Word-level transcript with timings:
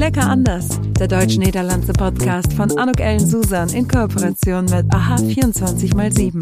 Lecker 0.00 0.26
anders, 0.26 0.66
der 0.98 1.08
deutsch-niederlandse 1.08 1.92
Podcast 1.92 2.50
von 2.54 2.70
Anuk 2.78 3.00
Ellen 3.00 3.20
Susan 3.20 3.68
in 3.68 3.86
Kooperation 3.86 4.64
mit 4.64 4.86
AHA 4.94 5.16
24x7. 5.16 6.40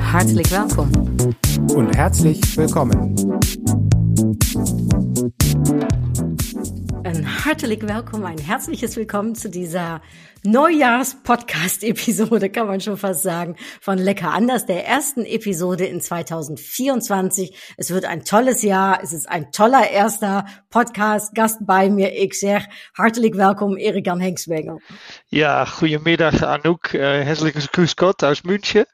Hartelijk 0.00 0.50
welkom. 0.50 0.90
Und 1.76 1.96
herzlich 1.96 2.56
willkommen. 2.56 3.14
Hartelijk 7.46 7.82
welkom, 7.82 8.24
ein 8.24 8.38
herzliches 8.38 8.96
Willkommen 8.96 9.36
zu 9.36 9.48
dieser 9.48 10.02
Neujahrs-Podcast-Episode, 10.42 12.50
kann 12.50 12.66
man 12.66 12.80
schon 12.80 12.96
fast 12.96 13.22
sagen, 13.22 13.54
von 13.80 13.98
Lecker 13.98 14.32
Anders, 14.32 14.66
der 14.66 14.84
ersten 14.84 15.24
Episode 15.24 15.84
in 15.84 16.00
2024. 16.00 17.56
Es 17.76 17.90
wird 17.90 18.04
ein 18.04 18.24
tolles 18.24 18.62
Jahr. 18.62 18.98
Es 19.00 19.12
ist 19.12 19.28
ein 19.28 19.52
toller 19.52 19.88
erster 19.88 20.44
Podcast. 20.70 21.36
Gast 21.36 21.58
bei 21.60 21.88
mir, 21.88 22.20
ik 22.20 22.34
zeg 22.34 22.66
hartelijk 22.98 23.34
welkom, 23.34 23.76
Erik-Jan 23.76 24.18
Henkswengel. 24.18 24.80
Ja, 25.28 25.66
goedemiddag 25.66 26.42
Anouk. 26.42 26.94
Uh, 26.94 27.00
herzlichen 27.00 27.62
Grüß 27.62 27.94
Gott 27.94 28.24
aus 28.24 28.42
München. 28.42 28.86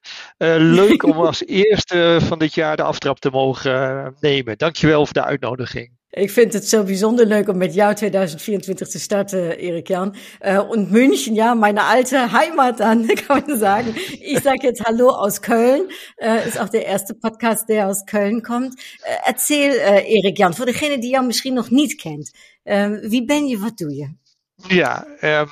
Uh, 0.43 0.59
leuk 0.59 1.05
om 1.05 1.16
als 1.27 1.43
eerste 1.43 2.19
van 2.21 2.38
dit 2.38 2.55
jaar 2.55 2.77
de 2.77 2.82
aftrap 2.82 3.19
te 3.19 3.30
mogen 3.30 3.73
uh, 3.73 4.07
nemen. 4.21 4.59
Dankjewel 4.59 5.07
voor 5.07 5.15
de 5.15 5.24
uitnodiging. 5.24 6.02
Ik 6.15 6.30
vind 6.30 6.52
het 6.52 6.69
zo 6.69 6.83
bijzonder 6.83 7.27
leuk 7.27 7.48
om 7.48 7.57
met 7.57 7.75
jou 7.75 7.95
2024 7.95 8.89
te 8.89 8.98
starten, 8.98 9.59
Erik 9.59 9.89
Jan. 9.89 10.15
Äh, 10.41 10.59
und 10.59 10.91
München, 10.91 11.35
ja, 11.35 11.55
meine 11.55 11.83
alte 11.83 12.33
Heimat 12.33 12.80
dann, 12.80 13.07
kann 13.27 13.45
man 13.47 13.59
sagen. 13.59 13.95
Ich 14.21 14.41
sage 14.43 14.66
jetzt 14.66 14.85
Hallo 14.85 15.09
aus 15.09 15.41
Köln. 15.41 15.88
Äh, 16.16 16.47
ist 16.47 16.61
auch 16.61 16.69
der 16.69 16.85
erste 16.85 17.15
Podcast, 17.15 17.69
der 17.69 17.88
aus 17.88 18.05
Köln 18.05 18.43
kommt. 18.43 18.75
Äh, 18.75 19.30
erzähl, 19.30 19.71
äh, 19.71 20.05
Erik 20.07 20.38
Jan, 20.38 20.52
voor 20.52 20.66
degene 20.66 20.98
die 20.98 21.12
jou 21.12 21.27
misschien 21.27 21.55
nog 21.55 21.71
niet 21.71 21.95
kent. 21.95 22.30
wie 23.02 23.24
ben 23.24 23.46
je, 23.46 23.59
wat 23.59 23.79
doe 23.79 23.95
je? 23.95 24.09
Ja, 24.68 25.07
um, 25.23 25.49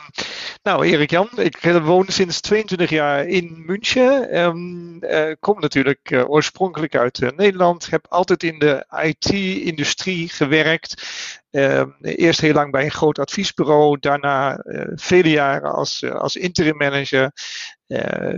nou 0.62 0.86
Erik 0.86 1.10
Jan, 1.10 1.28
ik 1.36 1.58
woon 1.62 2.08
sinds 2.08 2.40
22 2.40 2.90
jaar 2.90 3.26
in 3.26 3.62
München. 3.66 4.38
Um, 4.38 5.04
uh, 5.04 5.32
kom 5.40 5.60
natuurlijk 5.60 6.10
uh, 6.10 6.30
oorspronkelijk 6.30 6.96
uit 6.96 7.36
Nederland. 7.36 7.90
Heb 7.90 8.06
altijd 8.08 8.42
in 8.42 8.58
de 8.58 8.86
IT-industrie 9.02 10.28
gewerkt. 10.28 11.02
Um, 11.50 11.96
eerst 12.00 12.40
heel 12.40 12.52
lang 12.52 12.70
bij 12.70 12.84
een 12.84 12.90
groot 12.90 13.18
adviesbureau. 13.18 13.98
Daarna 14.00 14.62
vele 14.94 15.30
jaren 15.30 15.72
als, 15.72 16.04
als 16.04 16.36
interim 16.36 16.76
manager. 16.76 17.32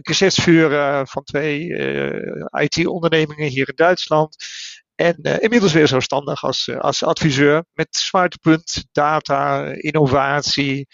geschäftsführer 0.00 1.06
van 1.06 1.24
twee 1.24 1.74
IT-ondernemingen 2.50 3.48
hier 3.48 3.68
in 3.68 3.76
Duitsland. 3.76 4.36
En 4.94 5.16
inmiddels 5.16 5.72
weer 5.72 5.88
zelfstandig 5.88 6.44
als, 6.44 6.70
als 6.78 7.04
adviseur 7.04 7.64
met 7.72 7.96
zwaartepunt 7.96 8.84
data, 8.92 9.64
innovatie, 9.64 10.88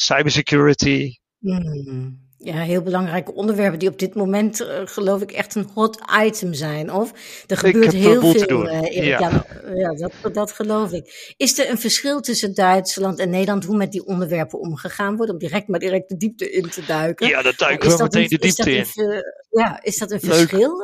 cybersecurity. 0.00 1.16
Mm. 1.38 2.28
Ja, 2.42 2.54
heel 2.54 2.82
belangrijke 2.82 3.34
onderwerpen 3.34 3.78
die 3.78 3.88
op 3.88 3.98
dit 3.98 4.14
moment, 4.14 4.60
uh, 4.60 4.80
geloof 4.84 5.22
ik, 5.22 5.32
echt 5.32 5.54
een 5.54 5.68
hot 5.74 5.98
item 6.24 6.54
zijn. 6.54 6.92
Of 6.92 7.12
er 7.46 7.56
gebeurt 7.56 7.92
heel 7.92 8.32
veel. 8.32 8.66
Uh, 8.66 9.06
ja, 9.06 9.18
ja, 9.18 9.44
ja 9.74 9.94
dat, 9.94 10.34
dat 10.34 10.52
geloof 10.52 10.92
ik. 10.92 11.34
Is 11.36 11.58
er 11.58 11.70
een 11.70 11.78
verschil 11.78 12.20
tussen 12.20 12.54
Duitsland 12.54 13.18
en 13.18 13.30
Nederland 13.30 13.64
hoe 13.64 13.76
met 13.76 13.92
die 13.92 14.06
onderwerpen 14.06 14.58
omgegaan 14.58 15.16
wordt? 15.16 15.32
Om 15.32 15.38
direct 15.38 15.68
maar 15.68 15.80
direct 15.80 16.08
de 16.08 16.16
diepte 16.16 16.50
in 16.50 16.70
te 16.70 16.82
duiken. 16.86 17.28
Ja, 17.28 17.42
dat 17.42 17.58
duiken 17.58 17.96
we 17.96 18.02
meteen 18.02 18.22
een, 18.22 18.28
de 18.28 18.38
diepte 18.38 18.72
in. 18.72 18.86
Een, 18.94 19.24
ja, 19.50 19.82
is 19.82 19.98
dat 19.98 20.10
een 20.10 20.20
Leuk. 20.22 20.32
verschil? 20.32 20.82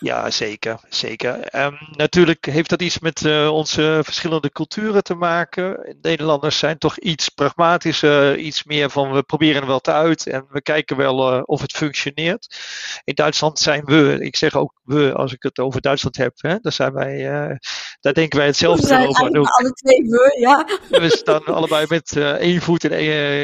Ja, 0.00 0.30
zeker. 0.30 0.80
zeker. 0.88 1.54
Um, 1.64 1.78
natuurlijk 1.90 2.46
heeft 2.46 2.70
dat 2.70 2.82
iets 2.82 2.98
met 2.98 3.20
uh, 3.20 3.52
onze 3.52 4.00
verschillende 4.04 4.50
culturen 4.50 5.02
te 5.02 5.14
maken. 5.14 5.96
Nederlanders 6.02 6.58
zijn 6.58 6.78
toch 6.78 6.98
iets 6.98 7.28
pragmatischer, 7.28 8.38
iets 8.38 8.64
meer 8.64 8.90
van 8.90 9.12
we 9.12 9.22
proberen 9.22 9.60
er 9.60 9.66
wel 9.66 9.80
te 9.80 9.92
uit 9.92 10.26
en 10.26 10.46
we 10.50 10.62
kijken 10.62 10.96
wel 10.96 11.34
uh, 11.34 11.42
of 11.44 11.60
het 11.60 11.72
functioneert. 11.72 12.58
In 13.04 13.14
Duitsland 13.14 13.58
zijn 13.58 13.84
we, 13.84 14.18
ik 14.20 14.36
zeg 14.36 14.54
ook 14.54 14.72
we 14.84 15.12
als 15.14 15.32
ik 15.32 15.42
het 15.42 15.58
over 15.58 15.80
Duitsland 15.80 16.16
heb, 16.16 16.32
hè, 16.36 16.58
daar, 16.60 16.72
zijn 16.72 16.92
wij, 16.92 17.48
uh, 17.50 17.56
daar 18.00 18.14
denken 18.14 18.38
wij 18.38 18.46
hetzelfde 18.46 18.86
we 18.86 19.08
over. 19.08 19.30
Alle 19.30 19.72
twee 19.72 20.02
we, 20.02 20.36
ja. 20.38 20.66
We 21.00 21.10
staan 21.10 21.44
allebei 21.44 21.86
met 21.88 22.16
één 22.16 22.60
voet 22.60 22.84
in, 22.84 22.90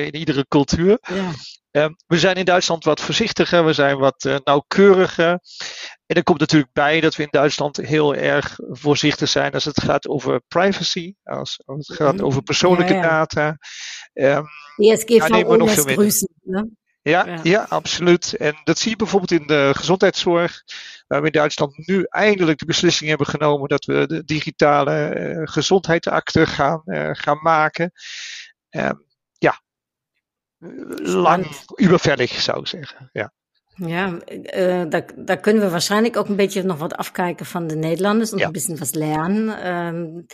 in 0.04 0.14
iedere 0.14 0.46
cultuur. 0.48 0.98
Ja. 1.00 1.32
Um, 1.84 1.96
we 2.06 2.18
zijn 2.18 2.36
in 2.36 2.44
Duitsland 2.44 2.84
wat 2.84 3.00
voorzichtiger, 3.00 3.64
we 3.64 3.72
zijn 3.72 3.98
wat 3.98 4.24
uh, 4.24 4.36
nauwkeuriger. 4.44 5.40
En 6.06 6.16
er 6.16 6.22
komt 6.22 6.40
natuurlijk 6.40 6.72
bij 6.72 7.00
dat 7.00 7.16
we 7.16 7.22
in 7.22 7.28
Duitsland 7.30 7.76
heel 7.76 8.14
erg 8.14 8.58
voorzichtig 8.58 9.28
zijn 9.28 9.52
als 9.52 9.64
het 9.64 9.82
gaat 9.82 10.08
over 10.08 10.40
privacy, 10.48 11.14
als, 11.22 11.62
als 11.64 11.88
het 11.88 11.96
gaat 11.96 12.22
over 12.22 12.42
persoonlijke 12.42 12.94
ja, 12.94 13.02
ja. 13.02 13.08
data. 13.08 13.58
Um, 14.14 14.44
DSGVO 14.76 15.56
lässt 15.56 15.90
grüßen. 15.90 16.28
Ne? 16.42 16.70
Ja, 17.10 17.26
ja, 17.26 17.40
ja. 17.42 17.66
absoluut. 17.68 18.36
En 18.36 18.54
dat 18.64 18.78
zie 18.78 18.90
je 18.90 18.96
bijvoorbeeld 18.96 19.40
in 19.40 19.46
de 19.46 19.72
gezondheidszorg, 19.76 20.62
waar 21.06 21.20
we 21.20 21.26
in 21.26 21.32
Duitsland 21.32 21.86
nu 21.86 22.06
eindelijk 22.08 22.58
de 22.58 22.64
beslissing 22.64 23.08
hebben 23.08 23.26
genomen 23.26 23.68
dat 23.68 23.84
we 23.84 24.06
de 24.06 24.24
digitale 24.24 25.14
uh, 25.16 25.40
gezondheidsakte 25.44 26.46
gaan, 26.46 26.82
uh, 26.84 27.10
gaan 27.12 27.38
maken. 27.42 27.92
Um, 28.70 29.04
ja, 29.38 29.60
lang 30.96 31.46
überfällig 31.80 32.40
zou 32.40 32.60
ik 32.60 32.66
zeggen. 32.66 33.10
Ja. 33.12 33.32
Ja, 33.78 34.18
äh, 34.26 34.88
da, 34.88 35.00
da 35.00 35.36
können 35.36 35.60
wir 35.60 35.70
wahrscheinlich 35.70 36.16
auch 36.16 36.30
ein 36.30 36.38
bisschen 36.38 36.66
noch 36.66 36.80
was 36.80 36.94
aufkijken 36.94 37.44
von 37.44 37.68
den 37.68 37.80
Nederlanders 37.80 38.32
und 38.32 38.38
ja. 38.38 38.46
ein 38.46 38.52
bisschen 38.54 38.80
was 38.80 38.94
lernen. 38.94 40.26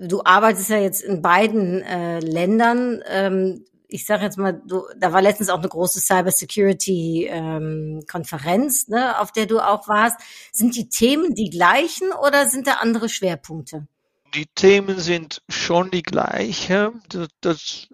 Du 0.00 0.24
arbeitest 0.24 0.70
ja 0.70 0.78
jetzt 0.78 1.00
in 1.00 1.22
beiden 1.22 1.82
äh, 1.82 2.18
Ländern. 2.18 3.00
Ich 3.94 4.04
sage 4.06 4.24
jetzt 4.24 4.38
mal, 4.38 4.60
du, 4.66 4.82
da 4.98 5.12
war 5.12 5.22
letztens 5.22 5.50
auch 5.50 5.60
eine 5.60 5.68
große 5.68 6.00
Cybersecurity-Konferenz, 6.00 8.88
ähm, 8.88 8.94
ne, 8.96 9.20
auf 9.20 9.30
der 9.30 9.46
du 9.46 9.60
auch 9.60 9.86
warst. 9.86 10.16
Sind 10.50 10.74
die 10.74 10.88
Themen 10.88 11.36
die 11.36 11.48
gleichen 11.48 12.10
oder 12.10 12.48
sind 12.48 12.66
da 12.66 12.78
andere 12.80 13.08
Schwerpunkte? 13.08 13.86
Die 14.34 14.46
Themen 14.46 14.98
sind 14.98 15.42
schon 15.48 15.92
die 15.92 16.02
gleichen. 16.02 17.00
Das, 17.08 17.28
das 17.40 17.86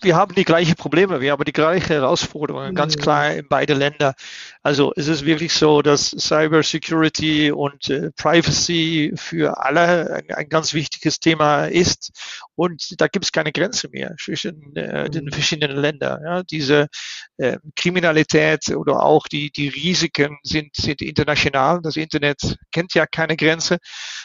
wir 0.00 0.16
haben 0.16 0.34
die 0.34 0.44
gleichen 0.44 0.76
Probleme, 0.76 1.20
wir 1.20 1.32
haben 1.32 1.44
die 1.44 1.52
gleichen 1.52 1.88
Herausforderungen, 1.88 2.74
ganz 2.74 2.96
Mhm. 2.96 3.00
klar 3.00 3.34
in 3.34 3.48
beide 3.48 3.74
Länder. 3.74 4.14
Also 4.62 4.92
es 4.96 5.08
ist 5.08 5.24
wirklich 5.24 5.52
so, 5.52 5.82
dass 5.82 6.10
Cybersecurity 6.10 7.50
und 7.50 7.90
äh, 7.90 8.10
Privacy 8.12 9.12
für 9.16 9.62
alle 9.62 10.14
ein, 10.14 10.34
ein 10.34 10.48
ganz 10.48 10.72
wichtiges 10.72 11.20
Thema 11.20 11.66
ist. 11.66 12.12
Und 12.58 13.00
da 13.00 13.06
gibt 13.06 13.24
es 13.24 13.30
keine 13.30 13.52
Grenze 13.52 13.88
mehr 13.88 14.16
zwischen 14.18 14.74
äh, 14.74 15.08
den 15.08 15.26
Mhm. 15.26 15.30
verschiedenen 15.30 15.76
Ländern. 15.76 16.20
Ja, 16.24 16.42
diese 16.42 16.88
äh, 17.36 17.58
Kriminalität 17.76 18.70
oder 18.70 19.04
auch 19.04 19.28
die, 19.28 19.52
die 19.52 19.68
Risiken 19.68 20.38
sind, 20.42 20.74
sind 20.74 21.00
international. 21.00 21.80
Das 21.82 21.96
Internet 21.96 22.56
kennt 22.72 22.94
ja 22.94 23.06
keine 23.06 23.36
Grenze. 23.36 23.78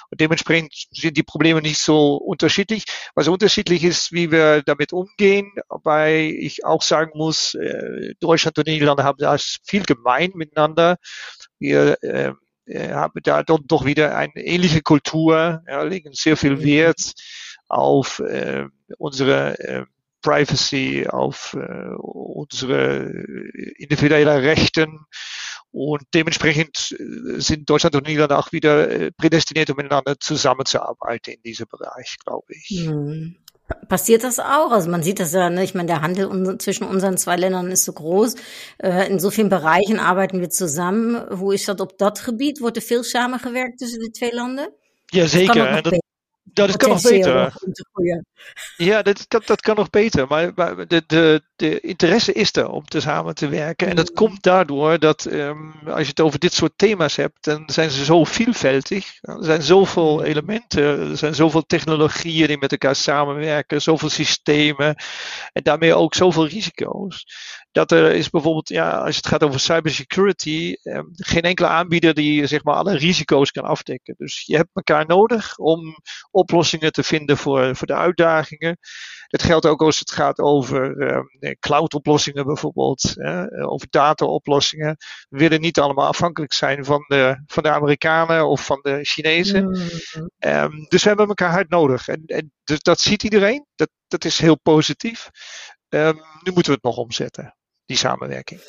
Und 0.09 0.19
dementsprechend 0.19 0.73
sind 0.89 1.15
die 1.15 1.21
Probleme 1.21 1.61
nicht 1.61 1.77
so 1.77 2.15
unterschiedlich. 2.15 2.85
Was 3.13 3.27
unterschiedlich 3.27 3.83
ist, 3.83 4.11
wie 4.11 4.31
wir 4.31 4.63
damit 4.63 4.93
umgehen, 4.93 5.51
wobei 5.69 6.35
ich 6.35 6.65
auch 6.65 6.81
sagen 6.81 7.11
muss, 7.13 7.53
äh, 7.53 8.15
Deutschland 8.19 8.57
und 8.57 8.65
Niederlande 8.65 9.03
haben 9.03 9.19
da 9.19 9.37
viel 9.63 9.83
gemein 9.83 10.31
miteinander. 10.33 10.97
Wir 11.59 12.01
äh, 12.01 12.31
haben 12.65 13.19
da 13.21 13.43
doch, 13.43 13.59
doch 13.63 13.85
wieder 13.85 14.17
eine 14.17 14.41
ähnliche 14.41 14.81
Kultur, 14.81 15.61
ja, 15.67 15.83
legen 15.83 16.13
sehr 16.13 16.35
viel 16.35 16.63
Wert 16.63 17.13
auf 17.73 18.19
äh, 18.19 18.65
unsere 18.97 19.59
äh, 19.59 19.85
Privacy, 20.21 21.07
auf 21.09 21.55
äh, 21.55 21.95
unsere 21.97 23.09
individuelle 23.77 24.41
Rechten. 24.41 24.99
Und 25.71 26.03
dementsprechend 26.13 26.95
sind 27.37 27.67
Deutschland 27.67 27.95
und 27.95 28.07
Niederlande 28.07 28.37
auch 28.37 28.51
wieder 28.51 29.09
prädestiniert, 29.17 29.71
um 29.71 29.77
miteinander 29.77 30.19
zusammenzuarbeiten 30.19 31.33
in 31.33 31.41
diesem 31.41 31.65
Bereich, 31.67 32.17
glaube 32.23 32.45
ich. 32.49 32.83
Hm. 32.85 33.37
Passiert 33.87 34.23
das 34.23 34.39
auch? 34.39 34.71
Also 34.71 34.91
man 34.91 35.01
sieht 35.01 35.19
das 35.19 35.33
ja, 35.33 35.49
ne? 35.49 35.63
ich 35.63 35.73
meine, 35.73 35.87
der 35.87 36.01
Handel 36.01 36.57
zwischen 36.59 36.85
unseren 36.85 37.17
zwei 37.17 37.37
Ländern 37.37 37.71
ist 37.71 37.85
so 37.85 37.93
groß. 37.93 38.35
Äh, 38.77 39.09
in 39.09 39.19
so 39.19 39.31
vielen 39.31 39.49
Bereichen 39.49 39.99
arbeiten 39.99 40.41
wir 40.41 40.49
zusammen. 40.51 41.39
Hoe 41.39 41.55
is 41.55 41.65
dat 41.65 41.81
op 41.81 41.97
dat 41.97 42.19
gebied? 42.19 42.59
Wordt 42.59 42.77
er 42.77 42.83
veel 42.83 43.03
samengewerkt 43.03 43.79
tussen 43.79 43.99
de 43.99 44.11
twee 44.11 44.33
landen? 44.33 44.71
Jazeker. 45.05 45.81
Dat, 45.81 46.02
dat, 46.43 46.77
kan 46.77 46.89
nog 46.89 47.01
beter. 47.01 47.53
Ja, 48.77 49.01
dat, 49.01 49.25
dat, 49.27 49.47
dat 49.47 49.61
kan 49.61 49.75
nog 49.75 49.89
beter. 49.89 50.27
Maar, 50.27 50.51
maar 50.55 50.87
de, 50.87 51.03
de, 51.07 51.41
de 51.55 51.79
interesse 51.79 52.33
is 52.33 52.55
er 52.55 52.69
om 52.69 52.85
te 52.85 52.99
samen 52.99 53.35
te 53.35 53.47
werken. 53.47 53.87
En 53.87 53.95
dat 53.95 54.11
komt 54.11 54.43
daardoor 54.43 54.99
dat 54.99 55.25
um, 55.25 55.73
als 55.85 56.01
je 56.01 56.07
het 56.07 56.21
over 56.21 56.39
dit 56.39 56.53
soort 56.53 56.73
thema's 56.75 57.15
hebt, 57.15 57.43
dan 57.43 57.63
zijn 57.65 57.89
ze 57.89 58.05
zo 58.05 58.23
veelvuldig. 58.23 59.21
Er 59.21 59.37
zijn 59.39 59.61
zoveel 59.61 60.23
elementen, 60.23 61.09
er 61.09 61.17
zijn 61.17 61.35
zoveel 61.35 61.65
technologieën 61.65 62.47
die 62.47 62.57
met 62.57 62.71
elkaar 62.71 62.95
samenwerken, 62.95 63.81
zoveel 63.81 64.09
systemen 64.09 64.95
en 65.51 65.63
daarmee 65.63 65.95
ook 65.95 66.13
zoveel 66.13 66.47
risico's. 66.47 67.25
Dat 67.73 67.91
er 67.91 68.11
is 68.11 68.29
bijvoorbeeld, 68.29 68.69
ja, 68.69 68.89
als 68.89 69.15
het 69.15 69.27
gaat 69.27 69.43
over 69.43 69.59
cybersecurity, 69.59 70.75
um, 70.83 71.09
geen 71.11 71.41
enkele 71.41 71.67
aanbieder 71.67 72.13
die 72.13 72.47
zeg 72.47 72.63
maar 72.63 72.75
alle 72.75 72.97
risico's 72.97 73.51
kan 73.51 73.63
afdekken. 73.63 74.15
Dus 74.17 74.43
je 74.45 74.55
hebt 74.55 74.69
elkaar 74.73 75.05
nodig 75.05 75.57
om 75.57 75.95
oplossingen 76.31 76.91
te 76.91 77.03
vinden 77.03 77.37
voor, 77.37 77.75
voor 77.75 77.87
de 77.87 77.95
uitdagingen. 77.95 78.77
Dat 79.27 79.43
geldt 79.43 79.65
ook 79.65 79.81
als 79.81 79.99
het 79.99 80.11
gaat 80.11 80.39
over 80.39 81.01
um, 81.13 81.57
cloud-oplossingen 81.59 82.45
bijvoorbeeld, 82.45 83.13
over 83.67 83.87
data-oplossingen. 83.89 84.97
We 85.29 85.37
willen 85.37 85.61
niet 85.61 85.79
allemaal 85.79 86.07
afhankelijk 86.07 86.53
zijn 86.53 86.85
van 86.85 87.05
de, 87.07 87.43
van 87.45 87.63
de 87.63 87.69
Amerikanen 87.69 88.47
of 88.47 88.65
van 88.65 88.79
de 88.81 88.99
Chinezen. 89.01 89.63
Mm 89.63 89.73
-hmm. 89.73 90.85
dus 90.87 91.01
we 91.01 91.07
hebben 91.07 91.27
elkaar 91.27 91.51
hard 91.51 91.69
nodig. 91.69 92.07
En, 92.07 92.23
en 92.25 92.51
dus 92.63 92.79
dat 92.79 92.99
ziet 92.99 93.23
iedereen. 93.23 93.65
Dat, 93.75 93.89
dat 94.07 94.25
is 94.25 94.39
heel 94.39 94.59
positief. 94.59 95.29
Nu 95.89 96.51
moeten 96.51 96.65
we 96.65 96.71
het 96.71 96.83
nog 96.83 96.97
omzetten, 96.97 97.55
die 97.93 98.09
samenwerking. 98.09 98.61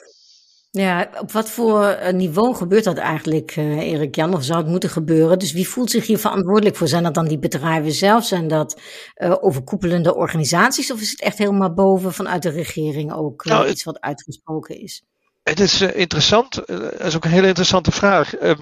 Ja, 0.71 1.11
op 1.21 1.33
wat 1.33 1.51
voor 1.51 1.85
eh, 1.85 2.13
niveau 2.13 2.55
gebeurt 2.55 2.85
dat 2.85 2.97
eigenlijk, 2.97 3.57
uh, 3.57 3.79
Erik 3.79 4.15
Jan? 4.15 4.35
Of 4.35 4.45
zou 4.45 4.59
het 4.59 4.69
moeten 4.69 4.91
gebeuren? 4.91 5.39
Dus 5.39 5.53
wie 5.53 5.69
voelt 5.69 5.91
zich 5.91 6.07
hier 6.07 6.19
verantwoordelijk 6.19 6.77
voor? 6.77 6.89
Zijn 6.89 7.03
dat 7.03 7.15
dan 7.15 7.29
die 7.29 7.39
bedrijven 7.39 7.93
zelf? 7.93 8.25
Zijn 8.25 8.49
dat 8.49 8.81
uh, 9.17 9.35
overkoepelende 9.41 10.15
organisaties? 10.15 10.93
Of 10.93 11.01
is 11.01 11.11
het 11.11 11.21
echt 11.21 11.39
helemaal 11.39 11.75
boven 11.75 12.13
vanuit 12.13 12.43
de 12.43 12.49
regering 12.49 13.13
ook 13.13 13.45
nou, 13.45 13.69
iets 13.69 13.85
wat 13.85 14.01
uitgesproken 14.01 14.81
is? 14.81 15.03
Het 15.45 15.61
is 15.61 15.83
uh, 15.83 15.97
interessant, 15.97 16.71
uh, 16.71 16.79
dat 16.79 17.01
is 17.01 17.17
ook 17.17 17.25
een 17.25 17.31
hele 17.31 17.47
interessante 17.47 17.91
vraag. 17.91 18.43
Um, 18.43 18.59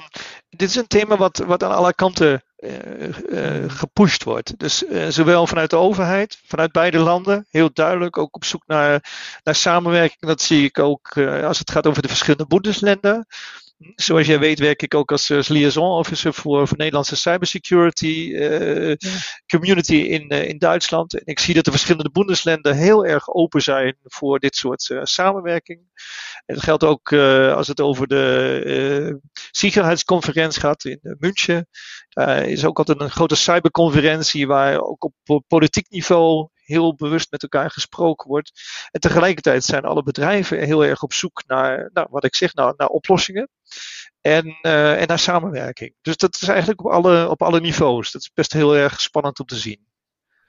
dit 0.49 0.69
is 0.69 0.75
een 0.75 0.87
thema 0.87 1.17
wat, 1.17 1.39
wat 1.39 1.63
aan 1.63 1.75
alle 1.75 1.95
kanten 1.95 2.43
uh, 2.59 3.65
gepusht 3.67 4.25
wordt. 4.25 4.59
Dus 4.59 4.85
zowel 5.09 5.47
vanuit 5.47 5.71
de 5.71 5.77
overheid, 5.77 6.39
vanuit 6.47 6.73
beide 6.73 6.99
landen, 6.99 7.47
heel 7.51 7.71
duidelijk 7.73 8.19
ook 8.19 8.35
op 8.35 8.45
zoek 8.45 8.63
naar, 8.67 9.11
naar 9.43 9.55
samenwerking. 9.55 10.21
Dat 10.21 10.43
zie 10.43 10.65
ik 10.65 10.79
ook 10.79 11.17
als 11.19 11.59
het 11.59 11.71
gaat 11.71 11.87
over 11.87 12.03
de 12.03 12.09
verschillende 12.09 12.47
Bundesländer. 12.47 13.25
Zoals 13.95 14.27
jij 14.27 14.39
weet 14.39 14.59
werk 14.59 14.83
ik 14.83 14.95
ook 14.95 15.11
als, 15.11 15.31
als 15.31 15.49
liaison 15.49 15.99
officer 15.99 16.35
voor, 16.35 16.69
voor 16.69 16.77
Nederlandse 16.77 17.17
cybersecurity 17.17 18.31
uh, 18.33 18.89
ja. 18.89 18.97
community 19.47 19.95
in, 19.95 20.33
uh, 20.33 20.49
in 20.49 20.59
Duitsland. 20.59 21.15
En 21.15 21.23
ik 21.25 21.39
zie 21.39 21.55
dat 21.55 21.65
de 21.65 21.71
verschillende 21.71 22.11
Bundesländer 22.11 22.75
heel 22.75 23.07
erg 23.07 23.29
open 23.29 23.63
zijn 23.63 23.97
voor 24.03 24.39
dit 24.39 24.57
soort 24.57 24.89
uh, 24.89 25.01
samenwerking. 25.03 25.81
En 26.47 26.55
dat 26.55 26.65
geldt 26.65 26.85
ook 26.85 27.13
als 27.13 27.69
het 27.69 27.81
over 27.81 28.07
de 28.07 29.21
Sicherheidsconferentie 29.51 30.61
gaat 30.61 30.85
in 30.85 31.17
München. 31.19 31.69
Daar 32.09 32.49
is 32.49 32.65
ook 32.65 32.79
altijd 32.79 33.01
een 33.01 33.11
grote 33.11 33.37
cyberconferentie 33.37 34.47
waar 34.47 34.81
ook 34.81 35.13
op 35.25 35.45
politiek 35.47 35.87
niveau 35.91 36.49
heel 36.65 36.95
bewust 36.95 37.31
met 37.31 37.43
elkaar 37.43 37.71
gesproken 37.71 38.29
wordt. 38.29 38.53
En 38.91 39.01
tegelijkertijd 39.01 39.65
zijn 39.65 39.85
alle 39.85 40.03
bedrijven 40.03 40.65
heel 40.65 40.85
erg 40.85 41.03
op 41.03 41.13
zoek 41.13 41.43
naar, 41.47 41.91
nou, 41.93 42.07
wat 42.11 42.25
ik 42.25 42.35
zeg, 42.35 42.55
naar, 42.55 42.75
naar 42.77 42.89
oplossingen. 42.89 43.49
En, 44.21 44.59
uh, 44.63 45.01
en 45.01 45.07
naar 45.07 45.19
samenwerking. 45.19 45.95
Dus 46.03 46.17
dat 46.17 46.35
is 46.35 46.49
eigenlijk 46.49 46.85
op 46.85 46.91
alle, 46.91 47.29
op 47.29 47.43
alle 47.43 47.61
niveaus. 47.61 48.11
Dat 48.11 48.23
is 48.23 48.31
best 48.35 48.53
heel 48.53 48.77
erg 48.77 49.01
spannend 49.01 49.41
om 49.41 49.47
te 49.47 49.57
zien. 49.57 49.87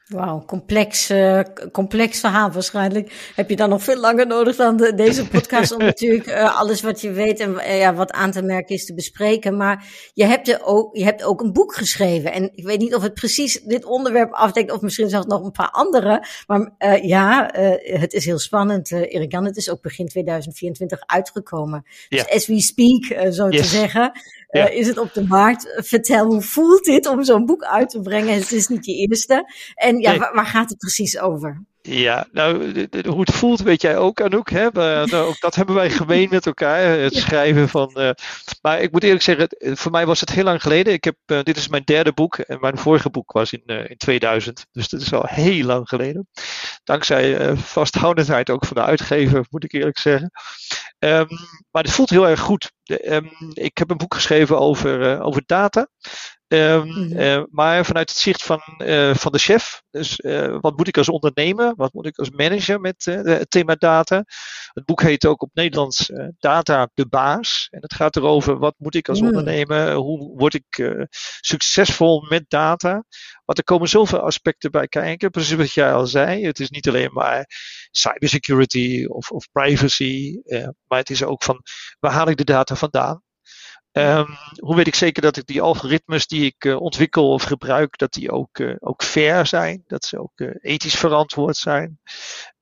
Wauw, 0.07 0.43
complex, 0.45 1.11
uh, 1.11 1.39
complex 1.71 2.19
verhaal 2.19 2.51
waarschijnlijk. 2.51 3.31
Heb 3.35 3.49
je 3.49 3.55
dan 3.55 3.69
nog 3.69 3.83
veel 3.83 3.99
langer 3.99 4.27
nodig 4.27 4.55
dan 4.55 4.77
de, 4.77 4.93
deze 4.95 5.27
podcast 5.27 5.71
om 5.71 5.77
natuurlijk 5.93 6.27
uh, 6.27 6.59
alles 6.59 6.81
wat 6.81 7.01
je 7.01 7.11
weet 7.11 7.39
en 7.39 7.51
uh, 7.53 7.79
ja, 7.79 7.93
wat 7.93 8.11
aan 8.11 8.31
te 8.31 8.41
merken 8.41 8.75
is 8.75 8.85
te 8.85 8.93
bespreken. 8.93 9.57
Maar 9.57 9.85
je 10.13 10.25
hebt, 10.25 10.47
er 10.47 10.63
ook, 10.63 10.95
je 10.95 11.03
hebt 11.03 11.23
ook 11.23 11.41
een 11.41 11.53
boek 11.53 11.75
geschreven. 11.75 12.33
En 12.33 12.49
ik 12.55 12.65
weet 12.65 12.79
niet 12.79 12.95
of 12.95 13.01
het 13.01 13.13
precies 13.13 13.61
dit 13.61 13.85
onderwerp 13.85 14.33
afdekt 14.33 14.71
of 14.71 14.81
misschien 14.81 15.09
zelfs 15.09 15.27
nog 15.27 15.43
een 15.43 15.51
paar 15.51 15.71
andere. 15.71 16.27
Maar 16.47 16.71
ja, 17.01 17.49
het 17.81 18.13
is 18.13 18.25
heel 18.25 18.39
spannend, 18.39 18.91
Erik 18.91 19.31
Jan. 19.31 19.45
Het 19.45 19.57
is 19.57 19.69
ook 19.69 19.81
begin 19.81 20.07
2024 20.07 21.03
uitgekomen. 21.05 21.85
Dus 22.09 22.29
as 22.29 22.47
we 22.47 22.61
speak, 22.61 23.33
zo 23.33 23.49
yes. 23.49 23.61
te 23.61 23.67
zeggen. 23.67 24.11
Ja. 24.53 24.71
Uh, 24.71 24.77
is 24.77 24.87
het 24.87 24.97
op 24.97 25.13
de 25.13 25.25
markt? 25.27 25.73
Vertel, 25.75 26.25
hoe 26.25 26.41
voelt 26.41 26.83
dit 26.83 27.07
om 27.07 27.23
zo'n 27.23 27.45
boek 27.45 27.63
uit 27.63 27.89
te 27.89 28.01
brengen? 28.01 28.33
Het 28.33 28.51
is 28.51 28.67
niet 28.67 28.85
je 28.85 28.93
eerste. 28.93 29.53
En 29.75 29.99
ja, 29.99 30.09
nee. 30.09 30.19
waar, 30.19 30.33
waar 30.33 30.45
gaat 30.45 30.69
het 30.69 30.77
precies 30.77 31.19
over? 31.19 31.63
Ja, 31.89 32.27
nou, 32.31 32.71
hoe 33.07 33.19
het 33.19 33.31
voelt 33.31 33.61
weet 33.61 33.81
jij 33.81 33.97
ook, 33.97 34.21
Anouk. 34.21 34.49
Hè? 34.49 34.69
Nou, 34.71 35.15
ook 35.15 35.39
dat 35.39 35.55
hebben 35.55 35.75
wij 35.75 35.89
gemeen 35.89 36.27
met 36.29 36.45
elkaar, 36.45 36.99
het 36.99 37.15
schrijven 37.15 37.69
van... 37.69 37.91
Uh, 37.93 38.09
maar 38.61 38.81
ik 38.81 38.91
moet 38.91 39.03
eerlijk 39.03 39.23
zeggen, 39.23 39.47
voor 39.57 39.91
mij 39.91 40.05
was 40.05 40.19
het 40.19 40.29
heel 40.29 40.43
lang 40.43 40.61
geleden. 40.61 40.93
Ik 40.93 41.03
heb, 41.03 41.15
uh, 41.25 41.41
dit 41.43 41.57
is 41.57 41.67
mijn 41.67 41.83
derde 41.85 42.13
boek 42.13 42.37
en 42.37 42.59
mijn 42.59 42.77
vorige 42.77 43.09
boek 43.09 43.31
was 43.31 43.53
in, 43.53 43.63
uh, 43.65 43.89
in 43.89 43.97
2000. 43.97 44.65
Dus 44.71 44.89
dat 44.89 45.01
is 45.01 45.13
al 45.13 45.25
heel 45.25 45.65
lang 45.65 45.87
geleden. 45.87 46.27
Dankzij 46.83 47.55
vasthoudendheid 47.55 48.49
ook 48.49 48.65
van 48.65 48.75
de 48.75 48.83
uitgever, 48.83 49.45
moet 49.49 49.63
ik 49.63 49.73
eerlijk 49.73 49.97
zeggen. 49.97 50.31
Um, 51.03 51.27
maar 51.71 51.83
het 51.83 51.91
voelt 51.91 52.09
heel 52.09 52.27
erg 52.27 52.39
goed. 52.39 52.71
De, 52.83 53.13
um, 53.13 53.31
ik 53.53 53.77
heb 53.77 53.89
een 53.89 53.97
boek 53.97 54.13
geschreven 54.13 54.59
over, 54.59 55.21
over 55.21 55.43
data. 55.45 55.87
Um, 56.47 56.85
mm 56.85 56.91
-hmm. 56.91 57.19
uh, 57.19 57.43
maar 57.49 57.85
vanuit 57.85 58.09
het 58.09 58.17
zicht 58.17 58.43
van, 58.43 58.61
uh, 58.77 59.15
van 59.15 59.31
de 59.31 59.37
chef. 59.37 59.81
Dus 59.89 60.15
wat 60.61 60.77
moet 60.77 60.87
ik 60.87 60.97
als 60.97 61.09
ondernemer? 61.09 61.73
Wat 61.75 61.93
moet 61.93 62.05
ik 62.05 62.17
als 62.17 62.29
manager 62.29 62.79
met 62.79 63.05
het 63.05 63.49
thema 63.49 63.75
data? 63.75 64.23
Het 64.73 64.85
boek 64.85 65.01
heet 65.01 65.25
ook 65.25 65.41
op 65.41 65.49
Nederlands 65.53 66.11
Data 66.39 66.89
de 66.93 67.07
baas. 67.07 67.67
En 67.71 67.81
het 67.81 67.93
gaat 67.93 68.15
erover 68.15 68.57
wat 68.57 68.75
moet 68.77 68.95
ik 68.95 69.09
als 69.09 69.21
mm. 69.21 69.27
ondernemer? 69.27 69.93
Hoe 69.93 70.37
word 70.37 70.53
ik 70.53 70.93
succesvol 71.39 72.25
met 72.29 72.45
data? 72.47 73.03
Want 73.45 73.57
er 73.57 73.63
komen 73.63 73.89
zoveel 73.89 74.19
aspecten 74.19 74.71
bij 74.71 74.87
kijken. 74.87 75.31
Precies 75.31 75.55
wat 75.55 75.71
jij 75.71 75.93
al 75.93 76.07
zei. 76.07 76.45
Het 76.45 76.59
is 76.59 76.69
niet 76.69 76.87
alleen 76.87 77.13
maar 77.13 77.45
cybersecurity 77.95 79.05
of, 79.05 79.31
of 79.31 79.51
privacy. 79.51 80.41
maar 80.87 80.99
het 80.99 81.09
is 81.09 81.23
ook 81.23 81.43
van 81.43 81.61
waar 81.99 82.11
haal 82.11 82.29
ik 82.29 82.37
de 82.37 82.43
data 82.43 82.75
vandaan? 82.75 83.21
Um, 83.97 84.37
hoe 84.59 84.75
weet 84.75 84.87
ik 84.87 84.95
zeker 84.95 85.21
dat 85.21 85.37
ik 85.37 85.45
die 85.45 85.61
algoritmes 85.61 86.27
die 86.27 86.45
ik 86.45 86.65
uh, 86.65 86.81
ontwikkel 86.81 87.31
of 87.31 87.43
gebruik, 87.43 87.97
dat 87.97 88.13
die 88.13 88.31
ook, 88.31 88.59
uh, 88.59 88.75
ook 88.79 89.03
fair 89.03 89.45
zijn, 89.47 89.83
dat 89.87 90.05
ze 90.05 90.19
ook 90.19 90.39
uh, 90.39 90.51
ethisch 90.61 90.95
verantwoord 90.95 91.57
zijn? 91.57 91.99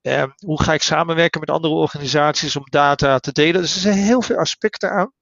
Um, 0.02 0.34
hoe 0.46 0.64
ga 0.64 0.74
ik 0.74 0.82
samenwerken 0.82 1.40
met 1.40 1.50
andere 1.50 1.74
organisaties 1.74 2.56
om 2.56 2.64
data 2.70 3.20
te 3.20 3.32
delen? 3.32 3.62
Dus 3.62 3.76
er 3.76 3.82
zijn 3.82 3.98
heel 3.98 4.22
veel 4.22 4.38
aspecten 4.38 4.92
aan 4.92 5.14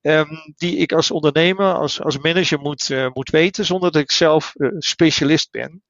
um, 0.00 0.54
die 0.56 0.76
ik 0.76 0.92
als 0.92 1.10
ondernemer, 1.10 1.74
als, 1.74 2.00
als 2.00 2.18
manager 2.18 2.58
moet, 2.58 3.10
moet 3.14 3.30
weten, 3.30 3.64
zonder 3.64 3.92
dat 3.92 4.02
ik 4.02 4.10
zelf 4.10 4.52
specialist 4.78 5.50
ben. 5.50 5.82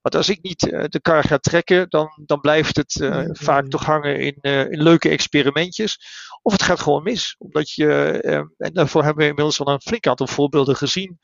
Want 0.00 0.14
als 0.14 0.28
ik 0.28 0.42
niet 0.42 0.66
uh, 0.66 0.84
de 0.88 1.00
kar 1.00 1.24
ga 1.24 1.38
trekken, 1.38 1.88
dan, 1.88 2.22
dan 2.26 2.40
blijft 2.40 2.76
het 2.76 2.94
uh, 2.94 3.08
mm-hmm. 3.10 3.36
vaak 3.36 3.68
toch 3.68 3.84
hangen 3.84 4.20
in, 4.20 4.38
uh, 4.40 4.60
in 4.60 4.82
leuke 4.82 5.08
experimentjes. 5.08 5.98
Of 6.42 6.52
het 6.52 6.62
gaat 6.62 6.80
gewoon 6.80 7.02
mis. 7.02 7.34
Omdat 7.38 7.70
je, 7.70 8.20
en 8.58 8.72
daarvoor 8.72 9.04
hebben 9.04 9.22
we 9.22 9.28
inmiddels 9.28 9.60
al 9.60 9.72
een 9.72 9.80
flink 9.80 10.06
aantal 10.06 10.26
voorbeelden 10.26 10.76
gezien. 10.76 11.18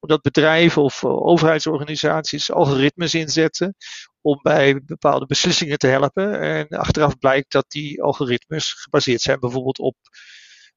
Omdat 0.00 0.22
bedrijven 0.22 0.82
of 0.82 1.04
overheidsorganisaties 1.04 2.52
algoritmes 2.52 3.14
inzetten 3.14 3.74
om 4.20 4.38
bij 4.42 4.82
bepaalde 4.84 5.26
beslissingen 5.26 5.78
te 5.78 5.86
helpen. 5.86 6.40
En 6.40 6.68
achteraf 6.68 7.18
blijkt 7.18 7.52
dat 7.52 7.64
die 7.68 8.02
algoritmes 8.02 8.72
gebaseerd 8.72 9.20
zijn 9.20 9.40
bijvoorbeeld 9.40 9.78
op 9.78 9.96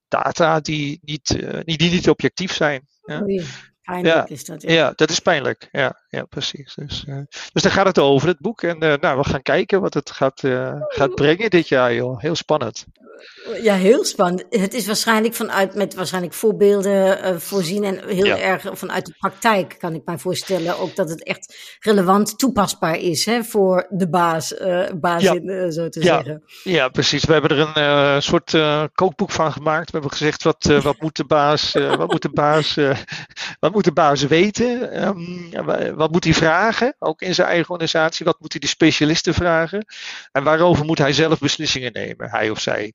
data 0.07 0.59
die 0.59 0.99
niet, 1.01 1.27
die, 1.63 1.77
die 1.77 1.91
niet 1.91 2.09
objectief 2.09 2.53
zijn. 2.53 2.87
Ja. 3.05 3.25
Pijnlijk 3.83 4.15
ja, 4.15 4.27
is 4.27 4.45
dat. 4.45 4.61
Ja. 4.61 4.71
ja, 4.71 4.91
dat 4.95 5.09
is 5.09 5.19
pijnlijk. 5.19 5.69
Ja, 5.71 6.02
ja 6.13 6.25
precies. 6.25 6.73
Dus, 6.75 7.05
uh, 7.07 7.17
dus 7.53 7.61
daar 7.61 7.71
gaat 7.71 7.85
het 7.85 7.99
over, 7.99 8.27
het 8.27 8.39
boek. 8.39 8.61
En 8.61 8.83
uh, 8.83 8.93
nou, 8.99 9.17
we 9.17 9.23
gaan 9.23 9.41
kijken 9.41 9.81
wat 9.81 9.93
het 9.93 10.11
gaat, 10.11 10.43
uh, 10.43 10.73
gaat 10.79 11.15
brengen 11.15 11.49
dit 11.49 11.67
jaar, 11.67 11.93
joh. 11.93 12.19
Heel 12.19 12.35
spannend. 12.35 12.85
Ja, 13.61 13.75
heel 13.75 14.05
spannend. 14.05 14.45
Het 14.49 14.73
is 14.73 14.85
waarschijnlijk 14.85 15.33
vanuit, 15.33 15.75
met 15.75 15.93
waarschijnlijk 15.93 16.33
voorbeelden 16.33 17.41
voorzien 17.41 17.83
en 17.83 18.07
heel 18.07 18.25
ja. 18.25 18.37
erg 18.37 18.65
vanuit 18.71 19.05
de 19.05 19.13
praktijk, 19.19 19.75
kan 19.79 19.93
ik 19.93 20.01
mij 20.05 20.17
voorstellen. 20.17 20.79
Ook 20.79 20.95
dat 20.95 21.09
het 21.09 21.23
echt 21.23 21.55
relevant 21.79 22.39
toepasbaar 22.39 22.99
is 22.99 23.25
hè, 23.25 23.43
voor 23.43 23.85
de 23.89 24.09
baas, 24.09 24.53
baas 24.95 25.21
ja. 25.21 25.33
in, 25.33 25.71
zo 25.71 25.89
te 25.89 25.99
ja. 25.99 26.05
zeggen. 26.05 26.43
Ja, 26.63 26.89
precies. 26.89 27.25
We 27.25 27.33
hebben 27.33 27.57
er 27.57 27.77
een 27.77 28.21
soort 28.21 28.57
kookboek 28.93 29.31
van 29.31 29.51
gemaakt. 29.51 29.91
We 29.91 29.97
hebben 29.97 30.17
gezegd, 30.17 30.43
wat, 30.43 30.63
wat 30.81 31.01
moet 31.01 31.15
de 31.15 31.25
baas, 31.25 31.71
wat 31.73 32.11
moet 32.11 32.21
de 32.21 32.33
baas, 32.33 32.77
wat 33.59 33.73
moet 33.73 33.83
de 33.83 33.93
baas 33.93 34.23
weten? 34.23 35.07
Um, 35.07 35.95
wat 35.95 36.02
moet 36.11 36.23
hij 36.23 36.33
vragen? 36.33 36.95
Ook 36.99 37.21
in 37.21 37.35
zijn 37.35 37.47
eigen 37.47 37.69
organisatie. 37.69 38.25
Wat 38.25 38.39
moet 38.39 38.51
hij 38.51 38.61
de 38.61 38.67
specialisten 38.67 39.33
vragen? 39.33 39.85
En 40.31 40.43
waarover 40.43 40.85
moet 40.85 40.97
hij 40.97 41.13
zelf 41.13 41.39
beslissingen 41.39 41.91
nemen, 41.93 42.29
hij 42.29 42.49
of 42.49 42.59
zij? 42.59 42.93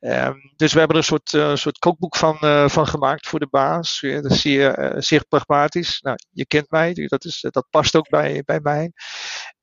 Um, 0.00 0.52
dus 0.56 0.72
we 0.72 0.78
hebben 0.78 0.96
er 0.96 1.02
een 1.02 1.08
soort, 1.08 1.32
uh, 1.32 1.56
soort 1.56 1.78
kookboek 1.78 2.16
van, 2.16 2.38
uh, 2.40 2.68
van 2.68 2.86
gemaakt 2.86 3.26
voor 3.26 3.40
de 3.40 3.48
baas. 3.50 4.00
Dat 4.00 4.30
is 4.30 4.40
zeer, 4.40 5.12
uh, 5.12 5.20
pragmatisch. 5.28 6.00
Nou, 6.00 6.16
je 6.30 6.46
kent 6.46 6.70
mij, 6.70 6.94
dat, 6.94 7.24
is, 7.24 7.46
dat 7.50 7.66
past 7.70 7.96
ook 7.96 8.08
bij, 8.08 8.42
bij 8.44 8.60
mij. 8.60 8.92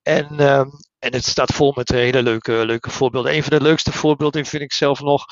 En, 0.03 0.39
um, 0.39 0.69
en 0.99 1.13
het 1.13 1.25
staat 1.25 1.53
vol 1.53 1.73
met 1.75 1.89
hele 1.89 2.23
leuke, 2.23 2.65
leuke 2.65 2.89
voorbeelden. 2.89 3.33
Een 3.33 3.43
van 3.43 3.57
de 3.57 3.63
leukste 3.63 3.91
voorbeelden 3.91 4.45
vind 4.45 4.63
ik 4.63 4.73
zelf 4.73 5.01
nog. 5.01 5.25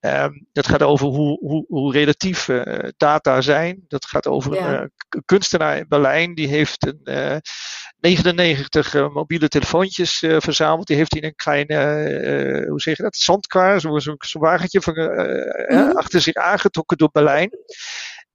Um, 0.00 0.46
dat 0.52 0.66
gaat 0.66 0.82
over 0.82 1.06
hoe, 1.06 1.38
hoe, 1.38 1.64
hoe 1.68 1.92
relatief 1.92 2.48
uh, 2.48 2.62
data 2.96 3.40
zijn. 3.40 3.84
Dat 3.88 4.04
gaat 4.04 4.26
over 4.26 4.54
ja. 4.54 4.68
een 4.68 4.82
uh, 4.82 5.20
kunstenaar 5.24 5.76
in 5.76 5.88
Berlijn. 5.88 6.34
Die 6.34 6.48
heeft 6.48 6.86
een, 6.86 7.00
uh, 7.04 7.36
99 7.98 8.94
mobiele 9.12 9.48
telefoontjes 9.48 10.18
verzameld. 10.18 10.86
Die 10.86 10.96
heeft 10.96 11.12
hij 11.12 11.20
in 11.20 11.26
een 11.28 11.34
kleine, 11.34 12.66
hoe 12.68 12.80
zeg 12.80 12.96
je 12.96 13.02
dat, 13.02 13.16
zandkar, 13.16 13.80
zo'n 13.80 14.00
zo, 14.00 14.14
zo 14.18 14.38
wagentje 14.38 14.80
van, 14.80 14.94
mm 14.94 15.94
achter 15.96 16.20
zich 16.20 16.34
aangetrokken 16.34 16.96
door 16.96 17.08
Berlijn. 17.12 17.50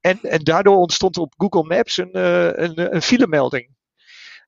En, 0.00 0.18
en 0.22 0.44
daardoor 0.44 0.76
ontstond 0.76 1.16
op 1.16 1.34
Google 1.36 1.76
Maps 1.76 1.96
een, 1.96 2.18
een, 2.62 2.94
een 2.94 3.02
filemelding. 3.02 3.68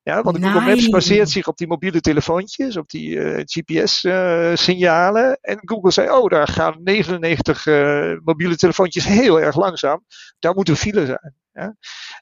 Ja, 0.05 0.21
want 0.21 0.37
Google 0.43 0.61
Maps 0.61 0.89
baseert 0.89 1.29
zich 1.29 1.47
op 1.47 1.57
die 1.57 1.67
mobiele 1.67 2.01
telefoontjes, 2.01 2.77
op 2.77 2.89
die 2.89 3.09
uh, 3.09 3.39
eh, 3.39 3.43
GPS-signalen. 3.45 5.25
Uh, 5.25 5.35
en 5.41 5.59
Google 5.61 5.91
zei, 5.91 6.09
oh, 6.09 6.29
daar 6.29 6.47
gaan 6.47 6.79
99 6.83 7.65
uh, 7.65 8.11
eh, 8.11 8.19
mobiele 8.23 8.55
telefoontjes 8.55 9.05
heel 9.05 9.41
erg 9.41 9.55
langzaam. 9.55 10.05
Daar 10.39 10.53
moet 10.53 10.69
een 10.69 10.75
file 10.75 11.05
zijn. 11.05 11.35
Ja? 11.51 11.75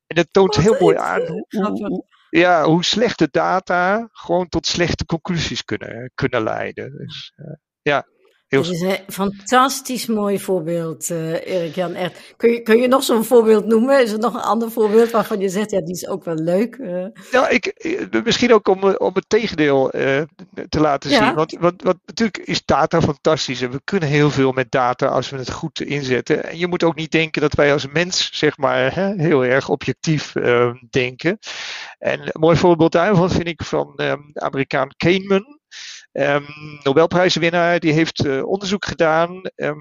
En 0.07 0.15
dat 0.15 0.27
toont 0.31 0.55
heel 0.55 0.75
mooi 0.79 0.97
aan 0.97 1.21
hoe, 1.27 1.45
hoe, 1.49 2.05
ja, 2.29 2.63
hoe 2.63 2.83
slechte 2.83 3.27
data 3.31 4.07
gewoon 4.11 4.49
tot 4.49 4.67
slechte 4.67 5.05
conclusies 5.05 5.65
kunnen, 5.65 6.11
kunnen 6.15 6.43
leiden. 6.43 6.97
Dus, 6.97 7.33
uh, 7.81 7.99
Dat 8.61 8.71
is 8.71 8.81
een 8.81 8.97
fantastisch 9.07 10.05
mooi 10.05 10.39
voorbeeld, 10.39 11.09
uh, 11.09 11.47
Erik 11.47 11.75
Jan. 11.75 11.93
Echt. 11.93 12.33
Kun, 12.37 12.51
je, 12.51 12.61
kun 12.61 12.77
je 12.77 12.87
nog 12.87 13.03
zo'n 13.03 13.23
voorbeeld 13.23 13.65
noemen? 13.65 14.01
Is 14.01 14.11
er 14.11 14.19
nog 14.19 14.33
een 14.33 14.41
ander 14.41 14.71
voorbeeld 14.71 15.11
waarvan 15.11 15.39
je 15.39 15.49
zegt, 15.49 15.71
ja, 15.71 15.81
die 15.81 15.93
is 15.93 16.07
ook 16.07 16.23
wel 16.23 16.35
leuk? 16.35 16.75
Uh. 16.75 17.05
Ja, 17.31 17.49
ik, 17.49 17.65
eh, 17.65 18.23
misschien 18.23 18.53
ook 18.53 18.67
om, 18.67 18.83
om 18.83 19.11
het 19.13 19.25
tegendeel 19.27 19.95
uh, 19.95 20.21
te 20.69 20.79
laten 20.79 21.09
zien. 21.09 21.33
Want, 21.33 21.57
want, 21.59 21.81
want 21.81 21.97
natuurlijk 22.05 22.37
is 22.37 22.65
data 22.65 23.01
fantastisch 23.01 23.61
en 23.61 23.71
we 23.71 23.81
kunnen 23.83 24.09
heel 24.09 24.29
veel 24.29 24.51
met 24.51 24.71
data 24.71 25.07
als 25.07 25.29
we 25.29 25.37
het 25.37 25.51
goed 25.51 25.81
inzetten. 25.81 26.43
En 26.43 26.57
je 26.57 26.67
moet 26.67 26.83
ook 26.83 26.95
niet 26.95 27.11
denken 27.11 27.41
dat 27.41 27.53
wij 27.53 27.73
als 27.73 27.87
mens, 27.87 28.29
zeg 28.33 28.57
maar, 28.57 28.95
hè, 28.95 29.13
heel 29.15 29.45
erg 29.45 29.69
objectief 29.69 30.33
denken. 30.89 31.39
En 31.99 32.19
een 32.21 32.39
mooi 32.39 32.57
voorbeeld 32.57 32.91
daarvan 32.91 33.29
vind 33.29 33.47
ik 33.47 33.63
van 33.63 33.99
Amerikaan 34.33 34.89
Kahneman. 34.97 35.61
Um, 36.13 36.45
Nobelprijswinnaar 36.83 37.79
die 37.79 37.93
heeft 37.93 38.25
uh, 38.25 38.45
onderzoek 38.45 38.85
gedaan 38.85 39.41
um, 39.55 39.79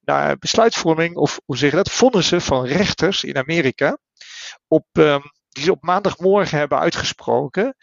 naar 0.00 0.38
besluitvorming 0.38 1.16
of 1.16 1.40
hoe 1.44 1.56
zeg 1.56 1.70
je 1.70 1.76
dat, 1.76 1.90
vonnissen 1.90 2.40
van 2.40 2.64
rechters 2.66 3.24
in 3.24 3.36
Amerika 3.36 3.98
op, 4.68 4.86
um, 4.92 5.22
die 5.48 5.64
ze 5.64 5.70
op 5.70 5.82
maandagmorgen 5.82 6.58
hebben 6.58 6.78
uitgesproken. 6.78 7.76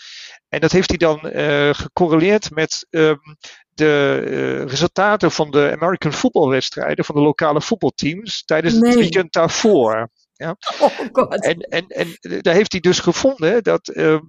En 0.50 0.60
dat 0.60 0.71
heeft 0.71 0.89
hij 0.89 0.98
dan 0.98 1.19
uh, 1.24 1.74
gecorreleerd 1.74 2.51
met 2.51 2.88
de 3.74 4.24
uh, 4.25 4.65
resultaten 4.65 5.31
van 5.31 5.51
de 5.51 5.71
American 5.71 6.13
voetbalwedstrijden 6.13 7.05
van 7.05 7.15
de 7.15 7.21
lokale 7.21 7.62
voetbalteams 7.62 8.43
tijdens 8.45 8.74
nee. 8.74 8.89
het 8.89 9.00
weekend 9.00 9.33
daarvoor. 9.33 10.10
Ja. 10.33 10.55
Oh 10.79 11.00
God. 11.12 11.43
En, 11.43 11.60
en, 11.60 11.88
en 11.88 12.41
daar 12.41 12.53
heeft 12.53 12.71
hij 12.71 12.81
dus 12.81 13.00
gevonden 13.00 13.63
dat 13.63 13.88
uh, 13.93 14.19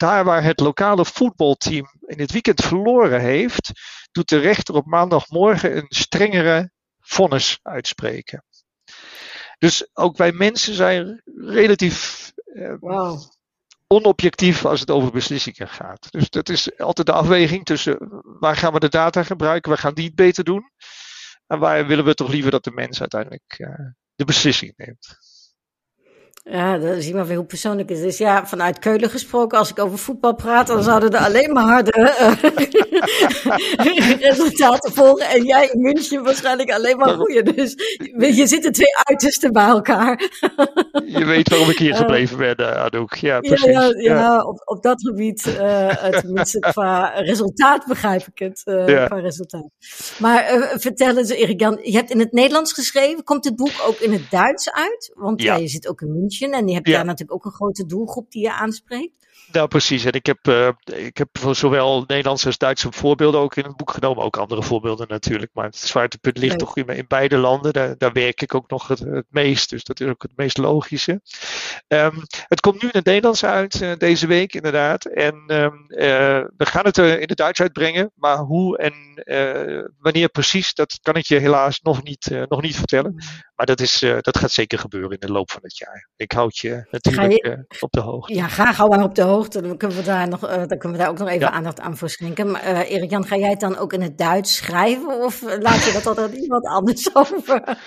daar 0.00 0.24
waar 0.24 0.42
het 0.42 0.60
lokale 0.60 1.04
voetbalteam 1.04 1.86
in 2.06 2.20
het 2.20 2.32
weekend 2.32 2.60
verloren 2.64 3.20
heeft, 3.20 3.70
doet 4.12 4.28
de 4.28 4.38
rechter 4.38 4.74
op 4.74 4.86
maandagmorgen 4.86 5.76
een 5.76 5.86
strengere 5.88 6.70
vonnis 7.00 7.58
uitspreken. 7.62 8.44
Dus 9.58 9.88
ook 9.92 10.16
wij 10.16 10.32
mensen 10.32 10.74
zijn 10.74 11.22
relatief 11.34 12.32
eh, 12.44 12.74
wow. 12.80 13.20
onobjectief 13.86 14.64
als 14.64 14.80
het 14.80 14.90
over 14.90 15.12
beslissingen 15.12 15.68
gaat. 15.68 16.06
Dus 16.10 16.30
dat 16.30 16.48
is 16.48 16.78
altijd 16.78 17.06
de 17.06 17.12
afweging 17.12 17.64
tussen 17.64 18.22
waar 18.22 18.56
gaan 18.56 18.72
we 18.72 18.80
de 18.80 18.88
data 18.88 19.22
gebruiken, 19.22 19.70
waar 19.70 19.80
gaan 19.80 19.94
die 19.94 20.06
het 20.06 20.14
beter 20.14 20.44
doen. 20.44 20.70
En 21.46 21.58
waar 21.58 21.86
willen 21.86 22.04
we 22.04 22.14
toch 22.14 22.28
liever 22.28 22.50
dat 22.50 22.64
de 22.64 22.70
mens 22.70 23.00
uiteindelijk 23.00 23.58
uh, 23.58 23.68
de 24.14 24.24
beslissing 24.24 24.72
neemt. 24.76 25.18
Ja, 26.50 26.78
dan 26.78 26.94
zie 26.94 27.08
je 27.08 27.14
maar 27.14 27.26
weer 27.26 27.36
hoe 27.36 27.46
persoonlijk 27.46 27.88
het 27.88 27.98
is. 27.98 28.04
Dus 28.04 28.18
ja, 28.18 28.46
vanuit 28.46 28.78
Keulen 28.78 29.10
gesproken, 29.10 29.58
als 29.58 29.70
ik 29.70 29.78
over 29.78 29.98
voetbal 29.98 30.34
praat, 30.34 30.66
dan 30.66 30.82
zouden 30.82 31.10
er 31.10 31.24
alleen 31.24 31.52
maar 31.52 31.64
harde 31.64 32.14
uh, 32.20 32.32
resultaten 34.30 34.92
volgen. 34.92 35.26
En 35.26 35.44
jij 35.44 35.68
in 35.72 35.80
München 35.80 36.22
waarschijnlijk 36.22 36.72
alleen 36.72 36.96
maar 36.96 37.14
goede. 37.14 37.42
Dus 37.52 37.74
je 38.36 38.46
zitten 38.46 38.72
twee 38.72 38.96
uitersten 39.02 39.52
bij 39.52 39.66
elkaar. 39.66 40.30
je 41.04 41.24
weet 41.24 41.48
waarom 41.48 41.70
ik 41.70 41.78
hier 41.78 41.94
gebleven 41.94 42.38
ben, 42.38 42.60
uh, 42.60 42.84
Anouk. 42.84 43.14
Ja, 43.14 43.40
precies. 43.40 43.64
Ja, 43.64 43.82
ja, 43.82 43.92
ja, 43.96 44.42
Op, 44.42 44.62
op 44.64 44.82
dat 44.82 45.02
gebied, 45.02 45.46
uh, 45.46 46.04
tenminste 46.04 46.58
qua 46.72 47.12
resultaat 47.14 47.86
begrijp 47.86 48.26
ik 48.34 48.38
het. 48.38 48.62
Qua 48.64 49.20
resultaat. 49.20 49.70
Maar 50.18 50.70
vertel 50.74 51.16
eens, 51.16 51.30
Erik 51.30 51.60
Jan, 51.60 51.78
je 51.82 51.96
hebt 51.96 52.10
in 52.10 52.18
het 52.18 52.32
Nederlands 52.32 52.72
geschreven. 52.72 53.24
Komt 53.24 53.44
het 53.44 53.56
boek 53.56 53.72
ook 53.86 53.98
in 53.98 54.12
het 54.12 54.30
Duits 54.30 54.72
uit? 54.72 55.10
Want 55.14 55.42
ja. 55.42 55.56
je 55.56 55.68
zit 55.68 55.88
ook 55.88 56.00
in 56.00 56.12
München. 56.12 56.39
En 56.40 56.68
je 56.68 56.74
hebt 56.74 56.86
ja. 56.86 56.96
daar 56.96 57.04
natuurlijk 57.04 57.32
ook 57.32 57.44
een 57.44 57.58
grote 57.58 57.86
doelgroep 57.86 58.30
die 58.30 58.42
je 58.42 58.52
aanspreekt. 58.52 59.20
Nou, 59.52 59.68
precies. 59.68 60.04
En 60.04 60.12
ik 60.12 60.26
heb, 60.26 60.48
uh, 60.48 60.68
ik 60.84 61.16
heb 61.16 61.28
voor 61.32 61.54
zowel 61.54 62.04
Nederlandse 62.06 62.46
als 62.46 62.58
Duitse 62.58 62.92
voorbeelden 62.92 63.40
ook 63.40 63.56
in 63.56 63.64
het 63.64 63.76
boek 63.76 63.90
genomen. 63.90 64.24
Ook 64.24 64.36
andere 64.36 64.62
voorbeelden 64.62 65.08
natuurlijk. 65.08 65.50
Maar 65.54 65.64
het 65.64 65.76
zwaartepunt 65.76 66.38
ligt 66.38 66.58
toch 66.58 66.76
in, 66.76 66.86
in, 66.86 67.04
beide 67.08 67.36
landen. 67.36 67.72
Daar, 67.72 67.98
daar, 67.98 68.12
werk 68.12 68.42
ik 68.42 68.54
ook 68.54 68.70
nog 68.70 68.88
het, 68.88 68.98
het, 68.98 69.26
meest. 69.28 69.70
Dus 69.70 69.84
dat 69.84 70.00
is 70.00 70.08
ook 70.08 70.22
het 70.22 70.36
meest 70.36 70.58
logische. 70.58 71.20
Um, 71.88 72.22
het 72.46 72.60
komt 72.60 72.82
nu 72.82 72.88
in 72.88 72.96
het 72.96 73.04
Nederlands 73.04 73.44
uit 73.44 73.80
uh, 73.80 73.92
deze 73.96 74.26
week, 74.26 74.54
inderdaad. 74.54 75.04
En 75.04 75.34
um, 75.46 75.84
uh, 75.88 75.98
we 76.56 76.66
gaan 76.66 76.84
het 76.84 76.98
in 76.98 77.28
het 77.28 77.36
Duits 77.36 77.60
uitbrengen. 77.60 78.12
Maar 78.14 78.38
hoe 78.38 78.78
en 78.78 78.94
wanneer 79.98 80.28
precies, 80.28 80.74
dat 80.74 80.98
kan 81.02 81.14
ik 81.14 81.26
je 81.26 81.38
helaas 81.38 81.80
nog 81.80 82.02
niet, 82.02 82.30
nog 82.48 82.62
niet 82.62 82.76
vertellen. 82.76 83.24
Maar 83.60 83.68
dat, 83.68 83.80
is, 83.80 84.04
dat 84.20 84.38
gaat 84.38 84.50
zeker 84.50 84.78
gebeuren 84.78 85.10
in 85.10 85.26
de 85.26 85.32
loop 85.32 85.50
van 85.50 85.60
het 85.62 85.78
jaar. 85.78 86.08
Ik 86.16 86.32
houd 86.32 86.58
je 86.58 86.86
natuurlijk 86.90 87.32
je, 87.32 87.64
op 87.80 87.92
de 87.92 88.00
hoogte. 88.00 88.34
Ja, 88.34 88.48
graag 88.48 88.76
houden 88.76 89.02
op 89.02 89.14
de 89.14 89.22
hoogte 89.22 89.62
dan 89.62 89.76
kunnen 89.76 89.96
we 89.96 90.02
daar, 90.02 90.28
nog, 90.28 90.44
uh, 90.44 90.56
dan 90.56 90.78
kunnen 90.78 90.92
we 90.92 90.98
daar 90.98 91.08
ook 91.08 91.18
nog 91.18 91.28
even 91.28 91.52
aandacht 91.52 91.80
aan 91.80 91.96
voor 91.96 92.08
schenken. 92.08 92.50
Maar 92.50 92.62
Erik-Jan, 92.62 93.26
ga 93.26 93.36
jij 93.36 93.50
het 93.50 93.60
dan 93.60 93.76
ook 93.76 93.92
in 93.92 94.02
het 94.02 94.18
Duits 94.18 94.56
schrijven 94.56 95.20
of 95.24 95.42
laat 95.42 95.84
je 95.84 95.92
dat 95.92 96.06
altijd 96.06 96.32
iemand 96.32 96.66
anders 96.66 97.14
over? 97.22 97.78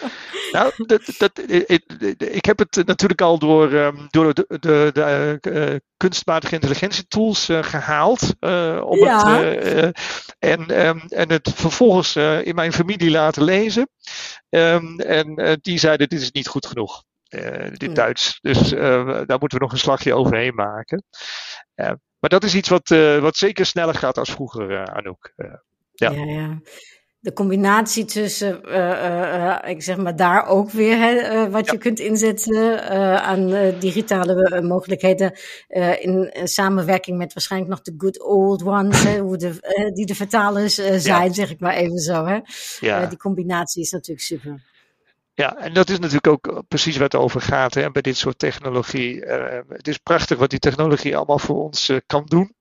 Nou, 0.51 0.71
dat, 0.75 1.01
dat, 1.17 1.39
ik, 1.47 1.83
ik, 2.17 2.45
heb 2.45 2.59
het 2.59 2.85
natuurlijk 2.85 3.21
al 3.21 3.39
door, 3.39 3.71
um, 3.71 4.07
door 4.09 4.33
de, 4.33 4.45
de, 4.59 4.89
de 5.41 5.81
kunstmatige 5.97 6.53
intelligentietools 6.53 7.49
gehaald. 7.61 8.21
om 8.83 8.97
ja. 8.97 9.37
het, 9.37 9.99
en, 10.39 10.87
um, 10.87 11.01
en 11.07 11.31
het 11.31 11.51
vervolgens 11.55 12.15
in 12.43 12.55
mijn 12.55 12.73
familie 12.73 13.11
laten 13.11 13.43
lezen. 13.43 13.87
Um, 14.55 14.99
en 14.99 15.59
die 15.61 15.77
zeiden, 15.77 16.09
dit 16.09 16.21
is 16.21 16.31
niet 16.31 16.47
goed 16.47 16.65
genoeg. 16.65 17.03
Uh, 17.29 17.69
dit 17.69 17.81
hmm. 17.81 17.93
Duits. 17.93 18.39
Dus 18.41 18.73
uh, 18.73 19.05
daar 19.25 19.39
moeten 19.39 19.57
we 19.57 19.63
nog 19.63 19.71
een 19.71 19.77
slagje 19.77 20.13
overheen 20.13 20.55
maken. 20.55 21.03
Uh, 21.75 21.91
maar 22.19 22.29
dat 22.29 22.43
is 22.43 22.55
iets 22.55 22.69
wat, 22.69 22.89
wat 23.19 23.35
zeker 23.35 23.65
sneller 23.65 23.95
gaat 23.95 24.17
als 24.17 24.31
vroeger, 24.31 24.87
Anouk. 24.87 25.33
ja. 25.35 26.11
ja, 26.11 26.11
ja. 26.11 26.59
De 27.23 27.33
combinatie 27.33 28.05
tussen, 28.05 28.55
ik 29.69 29.81
zeg 29.81 29.97
maar 29.97 30.15
daar 30.15 30.47
ook 30.47 30.71
weer, 30.71 30.97
hè, 30.97 31.49
wat 31.49 31.65
ja. 31.65 31.71
je 31.71 31.77
kunt 31.77 31.99
inzetten 31.99 32.89
aan 33.21 33.47
digitale 33.79 34.61
mogelijkheden 34.61 35.33
in 35.99 36.31
samenwerking 36.43 37.17
met 37.17 37.33
waarschijnlijk 37.33 37.71
nog 37.71 37.81
de 37.81 37.93
good 37.97 38.23
old 38.23 38.63
ones, 38.63 39.03
hè, 39.03 39.19
hoe 39.19 39.37
de, 39.37 39.91
die 39.93 40.05
de 40.05 40.15
vertalers 40.15 40.75
zijn, 40.75 41.25
ja. 41.25 41.33
zeg 41.33 41.51
ik 41.51 41.59
maar 41.59 41.73
even 41.73 41.99
zo. 41.99 42.25
Hè. 42.25 42.39
Ja. 42.79 43.05
die 43.05 43.17
combinatie 43.17 43.81
is 43.81 43.91
natuurlijk 43.91 44.25
super. 44.25 44.61
Ja, 45.35 45.57
en 45.57 45.73
dat 45.73 45.89
is 45.89 45.99
natuurlijk 45.99 46.27
ook 46.27 46.63
precies 46.67 46.97
wat 46.97 47.11
het 47.11 47.21
over 47.21 47.41
gaat 47.41 47.73
hè, 47.73 47.91
bij 47.91 48.01
dit 48.01 48.17
soort 48.17 48.39
technologie. 48.39 49.25
Uh, 49.25 49.59
het 49.69 49.87
is 49.87 49.97
prachtig 49.97 50.37
wat 50.37 50.49
die 50.49 50.59
technologie 50.59 51.15
allemaal 51.15 51.39
voor 51.39 51.63
ons 51.63 51.89
uh, 51.89 51.97
kan 52.05 52.25
doen. 52.25 52.55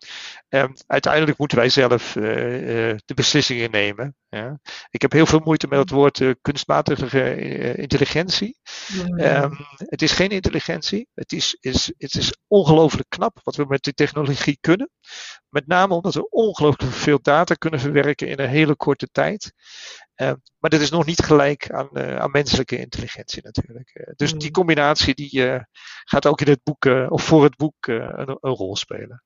Um, 0.55 0.75
uiteindelijk 0.87 1.39
moeten 1.39 1.59
wij 1.59 1.69
zelf 1.69 2.17
uh, 2.17 2.23
de 3.05 3.15
beslissingen 3.15 3.71
nemen. 3.71 4.17
Ja. 4.29 4.61
Ik 4.91 5.03
heb 5.03 5.13
heel 5.13 5.27
veel 5.27 5.41
moeite 5.45 5.67
met 5.67 5.79
het 5.79 5.91
woord 5.91 6.23
kunstmatige 6.41 7.37
intelligentie. 7.77 8.59
Um, 9.17 9.57
het 9.77 10.03
is 10.03 10.13
geen 10.13 10.29
intelligentie. 10.29 11.09
Het 11.15 11.33
is, 11.33 11.57
is, 11.61 11.93
het 11.99 12.15
is 12.15 12.37
ongelooflijk 12.47 13.09
knap 13.09 13.41
wat 13.43 13.57
we 13.57 13.65
met 13.69 13.83
die 13.83 13.93
technologie 13.93 14.59
kunnen. 14.61 14.91
Met 15.49 15.67
name 15.67 15.95
omdat 15.95 16.15
we 16.15 16.29
ongelooflijk 16.29 16.93
veel 16.93 17.19
data 17.23 17.55
kunnen 17.55 17.81
verwerken 17.81 18.29
in 18.29 18.39
een 18.39 18.49
hele 18.49 18.77
korte 18.77 19.09
tijd. 19.13 19.53
Uh, 20.17 20.33
maar 20.59 20.71
dat 20.71 20.81
is 20.81 20.91
nog 20.91 21.07
niet 21.07 21.23
gelijk 21.23 21.71
aan, 21.71 21.99
aan 21.99 22.31
menselijke 22.31 22.79
intelligentie 22.79 23.43
natuurlijk. 23.43 24.13
Dus 24.17 24.33
die 24.33 24.47
mm. 24.47 24.53
combinatie 24.53 25.15
die 25.15 25.61
gaat 26.05 26.27
ook 26.27 26.41
in 26.41 26.49
het 26.49 26.63
boek 26.63 26.85
of 27.09 27.25
voor 27.25 27.43
het 27.43 27.57
boek 27.57 27.87
een, 27.87 28.39
een, 28.41 28.55
rol 28.55 28.77
spelen. 28.77 29.23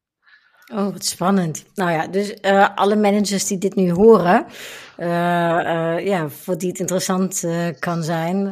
Oh, 0.73 0.92
wat 0.92 1.04
spannend. 1.04 1.64
Nou 1.75 1.90
ja, 1.90 2.06
dus 2.06 2.35
uh, 2.42 2.68
alle 2.75 2.96
managers 2.96 3.46
die 3.46 3.58
dit 3.58 3.75
nu 3.75 3.92
horen, 3.92 4.46
uh, 4.99 5.06
uh, 5.06 6.06
ja, 6.06 6.28
voor 6.28 6.58
die 6.58 6.68
het 6.68 6.78
interessant 6.78 7.44
kan 7.78 8.02
zijn. 8.02 8.50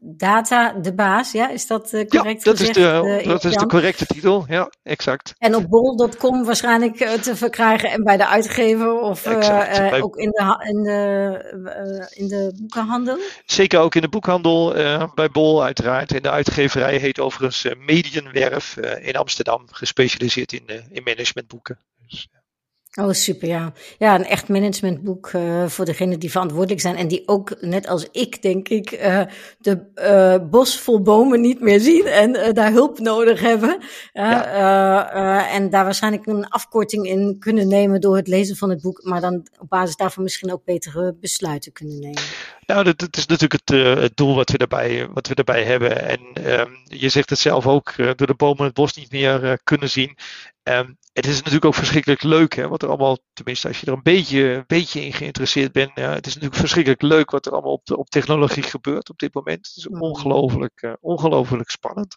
data, 0.00 0.72
de 0.72 0.94
baas, 0.94 1.32
ja, 1.32 1.50
is 1.50 1.66
dat 1.66 1.90
correct 2.08 2.44
ja, 2.44 2.50
dat 2.50 2.58
gezegd? 2.58 2.76
Is 2.76 2.82
de, 2.82 3.22
dat 3.24 3.44
is 3.44 3.54
de 3.54 3.66
correcte 3.66 4.06
titel, 4.06 4.44
ja, 4.48 4.70
exact. 4.82 5.34
En 5.38 5.54
op 5.54 5.68
bol.com 5.68 6.44
waarschijnlijk 6.44 6.96
te 6.96 7.36
verkrijgen 7.36 7.90
en 7.90 8.04
bij 8.04 8.16
de 8.16 8.26
uitgever 8.26 9.00
of 9.00 9.26
ook 9.26 10.16
in 10.16 10.30
de, 10.30 10.64
in, 10.68 10.82
de, 10.82 12.10
in 12.10 12.28
de 12.28 12.52
boekenhandel? 12.60 13.18
Zeker 13.46 13.80
ook 13.80 13.94
in 13.94 14.00
de 14.00 14.08
boekhandel, 14.08 14.72
bij 15.14 15.28
Bol 15.30 15.64
uiteraard. 15.64 16.14
En 16.14 16.22
de 16.22 16.30
uitgeverij 16.30 16.96
heet 16.96 17.20
overigens 17.20 17.66
Medienwerf 17.86 18.76
in 19.00 19.16
Amsterdam, 19.16 19.66
gespecialiseerd 19.70 20.52
in, 20.52 20.62
in 20.66 21.02
management 21.02 21.25
managementboeken. 21.34 21.78
Dus, 22.08 22.28
ja. 22.32 23.04
Oh, 23.04 23.12
super, 23.12 23.48
ja. 23.48 23.72
Ja, 23.98 24.14
een 24.14 24.24
echt 24.24 24.48
managementboek 24.48 25.32
uh, 25.32 25.66
voor 25.66 25.84
degenen 25.84 26.18
die 26.18 26.30
verantwoordelijk 26.30 26.80
zijn 26.80 26.96
en 26.96 27.08
die 27.08 27.28
ook, 27.28 27.60
net 27.60 27.86
als 27.86 28.08
ik, 28.10 28.42
denk 28.42 28.68
ik, 28.68 28.92
uh, 28.92 29.22
de 29.58 29.86
uh, 29.94 30.48
bos 30.50 30.80
vol 30.80 31.00
bomen 31.02 31.40
niet 31.40 31.60
meer 31.60 31.80
zien 31.80 32.06
en 32.06 32.54
daar 32.54 32.72
hulp 32.72 32.98
nodig 32.98 33.40
hebben. 33.40 33.78
Ja. 34.12 35.50
en 35.50 35.70
daar 35.70 35.84
waarschijnlijk 35.84 36.26
een 36.26 36.48
afkorting 36.48 37.06
in 37.06 37.36
kunnen 37.38 37.68
nemen 37.68 38.00
door 38.00 38.16
het 38.16 38.28
lezen 38.28 38.56
van 38.56 38.70
het 38.70 38.80
boek, 38.80 39.02
maar 39.04 39.20
dan 39.20 39.46
op 39.58 39.68
basis 39.68 39.96
daarvan 39.96 40.22
misschien 40.22 40.52
ook 40.52 40.64
betere 40.64 41.14
besluiten 41.20 41.72
kunnen 41.72 41.98
nemen. 41.98 42.22
Nou, 42.66 42.84
dat, 42.84 42.98
dat 42.98 43.16
is 43.16 43.26
natuurlijk 43.26 43.62
het, 43.64 43.98
het, 43.98 44.16
doel 44.16 44.34
wat 44.34 44.50
we 44.50 44.58
daarbij, 44.58 45.08
wat 45.08 45.26
we 45.26 45.34
daarbij 45.34 45.64
hebben. 45.64 46.08
En 46.08 46.20
ehm, 46.32 46.70
je 46.84 47.08
zegt 47.08 47.30
het 47.30 47.38
zelf 47.38 47.66
ook, 47.66 47.96
door 47.96 48.26
de 48.26 48.34
bomen 48.34 48.64
het 48.64 48.74
bos 48.74 48.94
niet 48.94 49.10
meer 49.10 49.60
kunnen 49.64 49.90
zien. 49.90 50.18
Um, 50.62 50.98
het 51.12 51.26
is 51.26 51.36
natuurlijk 51.36 51.64
ook 51.64 51.74
verschrikkelijk 51.74 52.22
leuk, 52.22 52.54
hè, 52.54 52.68
wat 52.68 52.82
er 52.82 52.88
allemaal, 52.88 53.18
tenminste 53.32 53.68
als 53.68 53.80
je 53.80 53.86
er 53.86 53.92
een 53.92 54.02
beetje, 54.02 54.40
een 54.42 54.64
beetje 54.66 55.04
in 55.04 55.12
geïnteresseerd 55.12 55.72
bent. 55.72 55.90
Het 55.94 56.26
is 56.26 56.34
natuurlijk 56.34 56.60
verschrikkelijk 56.60 57.02
leuk 57.02 57.30
wat 57.30 57.46
er 57.46 57.52
allemaal 57.52 57.72
op, 57.72 57.90
op 57.90 58.08
technologie 58.08 58.62
gebeurt 58.62 59.10
op 59.10 59.18
dit 59.18 59.34
moment. 59.34 59.66
Het 59.66 59.76
is 59.76 59.88
mm. 59.88 60.02
ongelooflijk, 60.02 60.96
ongelooflijk 61.00 61.70
spannend. 61.70 62.16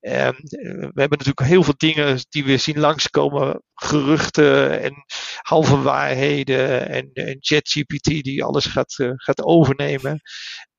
Um, 0.00 0.36
we 0.42 1.00
hebben 1.00 1.18
natuurlijk 1.18 1.40
heel 1.40 1.62
veel 1.62 1.74
dingen 1.76 2.18
die 2.28 2.44
we 2.44 2.56
zien 2.56 2.78
langskomen. 2.78 3.62
Geruchten 3.74 4.80
en 4.80 5.04
halve 5.42 5.82
waarheden 5.82 6.88
en, 6.88 7.10
en 7.12 7.36
ChatGPT 7.40 8.04
die 8.04 8.44
alles 8.44 8.66
gaat, 8.66 8.94
gaat 9.16 9.42
overnemen. 9.42 9.81
ondernemen 9.82 10.20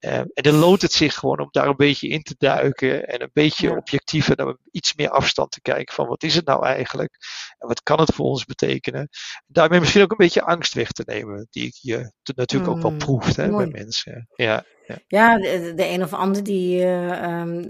Uh, 0.05 0.17
en 0.17 0.29
dan 0.33 0.55
loont 0.55 0.81
het 0.81 0.91
zich 0.91 1.13
gewoon 1.13 1.39
om 1.39 1.47
daar 1.51 1.67
een 1.67 1.75
beetje 1.75 2.07
in 2.07 2.21
te 2.21 2.35
duiken 2.37 3.07
en 3.07 3.21
een 3.21 3.29
beetje 3.33 3.67
ja. 3.67 3.75
objectief 3.75 4.29
en 4.29 4.35
dan 4.35 4.57
iets 4.71 4.95
meer 4.95 5.09
afstand 5.09 5.51
te 5.51 5.61
kijken 5.61 5.93
van 5.93 6.07
wat 6.07 6.23
is 6.23 6.35
het 6.35 6.45
nou 6.45 6.65
eigenlijk 6.65 7.17
en 7.57 7.67
wat 7.67 7.83
kan 7.83 7.99
het 7.99 8.13
voor 8.13 8.25
ons 8.25 8.45
betekenen. 8.45 9.09
Daarmee 9.47 9.79
misschien 9.79 10.01
ook 10.01 10.11
een 10.11 10.17
beetje 10.17 10.41
angst 10.41 10.73
weg 10.73 10.91
te 10.91 11.03
nemen, 11.05 11.47
die 11.49 11.77
je 11.81 12.11
natuurlijk 12.35 12.71
ook 12.71 12.81
wel 12.81 12.91
Mm, 12.91 12.97
proeft 12.97 13.35
hè, 13.35 13.49
bij 13.49 13.67
mensen. 13.67 14.27
Ja, 14.35 14.63
ja. 14.87 14.97
Ja, 15.07 15.37
de, 15.37 15.73
de 15.75 15.87
een 15.87 16.03
of 16.03 16.13
ander 16.13 16.43
die, 16.43 16.81
eh, 16.81 17.23
ehm, 17.23 17.63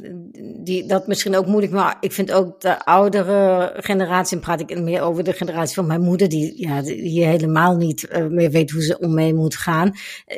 die 0.63 0.85
dat 0.85 1.07
misschien 1.07 1.35
ook 1.35 1.45
moeilijk, 1.45 1.73
maar 1.73 1.97
ik 1.99 2.11
vind 2.11 2.31
ook 2.31 2.61
de 2.61 2.85
oudere 2.85 3.73
generatie, 3.77 4.35
en 4.37 4.43
praat 4.43 4.59
ik 4.59 4.79
meer 4.79 5.01
over 5.01 5.23
de 5.23 5.33
generatie 5.33 5.75
van 5.75 5.87
mijn 5.87 6.01
moeder, 6.01 6.29
die, 6.29 6.67
ja, 6.67 6.81
die 6.81 7.25
helemaal 7.25 7.75
niet 7.75 8.07
eh, 8.07 8.25
meer 8.25 8.51
weet 8.51 8.71
hoe 8.71 8.81
ze 8.81 8.99
om 8.99 9.13
mee 9.13 9.33
moet 9.33 9.55
gaan. 9.55 9.91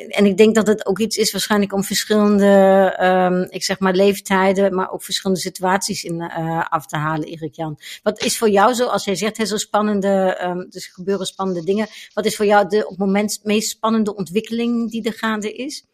En 0.08 0.26
ik 0.26 0.36
denk 0.36 0.54
dat 0.54 0.66
het 0.66 0.86
ook 0.86 0.98
iets 0.98 1.16
is 1.16 1.32
waarschijnlijk 1.32 1.72
om 1.72 1.82
verschillende, 1.86 2.46
ehm, 2.96 3.46
ik 3.48 3.64
zeg 3.64 3.78
maar 3.78 3.92
leeftijden, 3.92 4.74
maar 4.74 4.90
ook 4.90 5.02
verschillende 5.02 5.40
situaties 5.40 6.04
in 6.04 6.20
eh, 6.20 6.64
af 6.68 6.86
te 6.86 6.96
halen, 6.96 7.28
Erik 7.28 7.54
Jan. 7.54 7.78
Wat 8.02 8.22
is 8.22 8.38
voor 8.38 8.50
jou 8.50 8.74
zo, 8.74 8.86
als 8.86 9.04
jij 9.04 9.14
zegt, 9.14 9.36
hè, 9.36 9.46
zo 9.46 9.56
spannende, 9.56 10.36
ehm, 10.38 10.68
dus 10.68 10.86
gebeuren 10.86 11.26
spannende 11.26 11.64
dingen, 11.64 11.86
wat 12.14 12.24
is 12.24 12.36
voor 12.36 12.46
jou 12.46 12.68
de 12.68 12.84
op 12.84 12.88
het 12.88 12.98
moment 12.98 13.40
meest 13.42 13.70
spannende 13.70 14.14
ontwikkeling 14.16 14.90
die 14.90 15.02
er 15.02 15.12
gaande 15.12 15.52
is? 15.52 15.84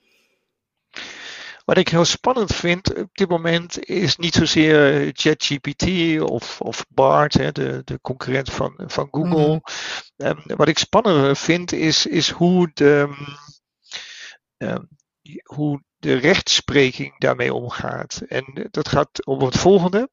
Wat 1.65 1.77
ik 1.77 1.89
heel 1.89 2.05
spannend 2.05 2.55
vind 2.55 2.95
op 2.95 3.09
dit 3.13 3.29
moment 3.29 3.85
is 3.85 4.17
niet 4.17 4.35
zozeer 4.35 5.11
ChatGPT 5.13 6.21
of, 6.21 6.61
of 6.61 6.85
BART, 6.89 7.35
hè, 7.35 7.53
de, 7.53 7.83
de 7.85 8.01
concurrent 8.01 8.51
van, 8.51 8.75
van 8.87 9.09
Google. 9.11 9.61
Mhm. 10.17 10.29
Um, 10.29 10.43
wat 10.57 10.69
ik 10.69 10.79
spannender 10.79 11.37
vind 11.37 11.73
is, 11.73 12.07
is 12.07 12.31
hoe, 12.31 12.71
de, 12.75 13.09
um, 14.59 14.89
hoe 15.43 15.83
de 15.97 16.15
rechtspreking 16.15 17.19
daarmee 17.19 17.55
omgaat. 17.55 18.23
En 18.29 18.69
dat 18.71 18.89
gaat 18.89 19.27
om 19.27 19.43
het 19.43 19.59
volgende. 19.59 20.11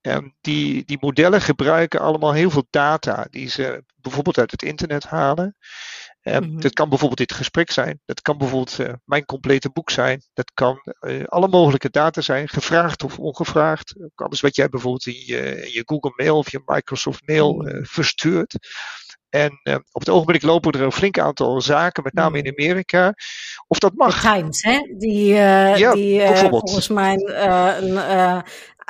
Um, 0.00 0.36
die, 0.40 0.84
die 0.84 0.98
modellen 1.00 1.40
gebruiken 1.40 2.00
allemaal 2.00 2.32
heel 2.32 2.50
veel 2.50 2.66
data 2.70 3.26
die 3.30 3.48
ze 3.48 3.84
bijvoorbeeld 3.96 4.38
uit 4.38 4.50
het 4.50 4.62
internet 4.62 5.04
halen. 5.04 5.56
Um, 6.22 6.44
Mhm. 6.44 6.60
Dat 6.60 6.72
kan 6.72 6.88
bijvoorbeeld 6.88 7.28
dit 7.28 7.32
gesprek 7.32 7.70
zijn. 7.70 8.00
Dat 8.04 8.22
kan 8.22 8.38
bijvoorbeeld 8.38 8.78
uh, 8.78 8.92
mijn 9.04 9.24
complete 9.24 9.70
boek 9.70 9.90
zijn. 9.90 10.22
Dat 10.32 10.50
kan 10.54 10.82
uh, 11.00 11.24
alle 11.24 11.48
mogelijke 11.48 11.90
data 11.90 12.20
zijn, 12.20 12.48
gevraagd 12.48 13.04
of 13.04 13.18
ongevraagd. 13.18 13.94
Alles 14.14 14.40
wat 14.40 14.56
jij 14.56 14.68
bijvoorbeeld 14.68 15.06
in 15.06 15.26
je, 15.26 15.66
in 15.66 15.72
je 15.72 15.82
Google 15.84 16.12
Mail 16.16 16.36
of 16.36 16.50
je 16.50 16.62
Microsoft 16.64 17.26
Mail 17.26 17.68
uh, 17.68 17.84
verstuurt. 17.84 18.56
En 19.34 19.60
uh, 19.62 19.74
op 19.74 20.00
het 20.00 20.10
ogenblik 20.10 20.42
lopen 20.42 20.72
er 20.72 20.82
een 20.82 20.92
flink 20.92 21.18
aantal 21.18 21.60
zaken, 21.60 22.02
met 22.02 22.14
name 22.14 22.38
in 22.38 22.54
Amerika. 22.56 23.14
Of 23.66 23.78
dat 23.78 23.94
mag. 23.94 24.22
De 24.22 24.28
Times, 24.28 24.62
hè? 24.62 24.94
Die, 24.98 25.32
uh, 25.32 25.76
ja, 25.76 25.92
die 25.92 26.20
uh, 26.20 26.28
bijvoorbeeld. 26.28 26.62
volgens 26.62 26.88
mij 26.88 27.16
uh, 27.16 27.72
een, 27.80 28.42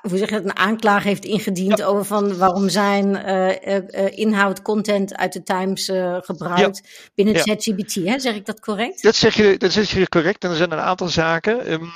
hoe 0.08 0.18
zeg 0.18 0.28
je 0.28 0.34
het, 0.34 0.44
een 0.44 0.56
aanklaag 0.56 1.04
heeft 1.04 1.24
ingediend 1.24 1.78
Ja. 1.78 1.84
over 1.84 2.04
van 2.04 2.36
waarom 2.36 2.68
zijn 2.68 3.06
uh, 3.26 3.48
uh, 3.48 4.18
inhoud, 4.18 4.62
content 4.62 5.14
uit 5.16 5.32
de 5.32 5.42
Times 5.42 5.88
uh, 5.88 6.16
gebruikt 6.20 7.10
binnen 7.14 7.34
Ja. 7.34 7.40
ChatGPT. 7.40 7.94
Hè? 7.94 8.18
Zeg 8.18 8.34
ik 8.34 8.46
dat 8.46 8.60
correct? 8.60 9.02
Dat 9.02 9.14
zeg 9.16 9.34
je, 9.34 9.56
dat 9.58 9.72
zeg 9.72 9.90
je 9.90 10.08
correct. 10.08 10.44
En 10.44 10.50
er 10.50 10.56
zijn 10.56 10.72
een 10.72 10.78
aantal 10.78 11.08
zaken 11.08 11.72
um, 11.72 11.90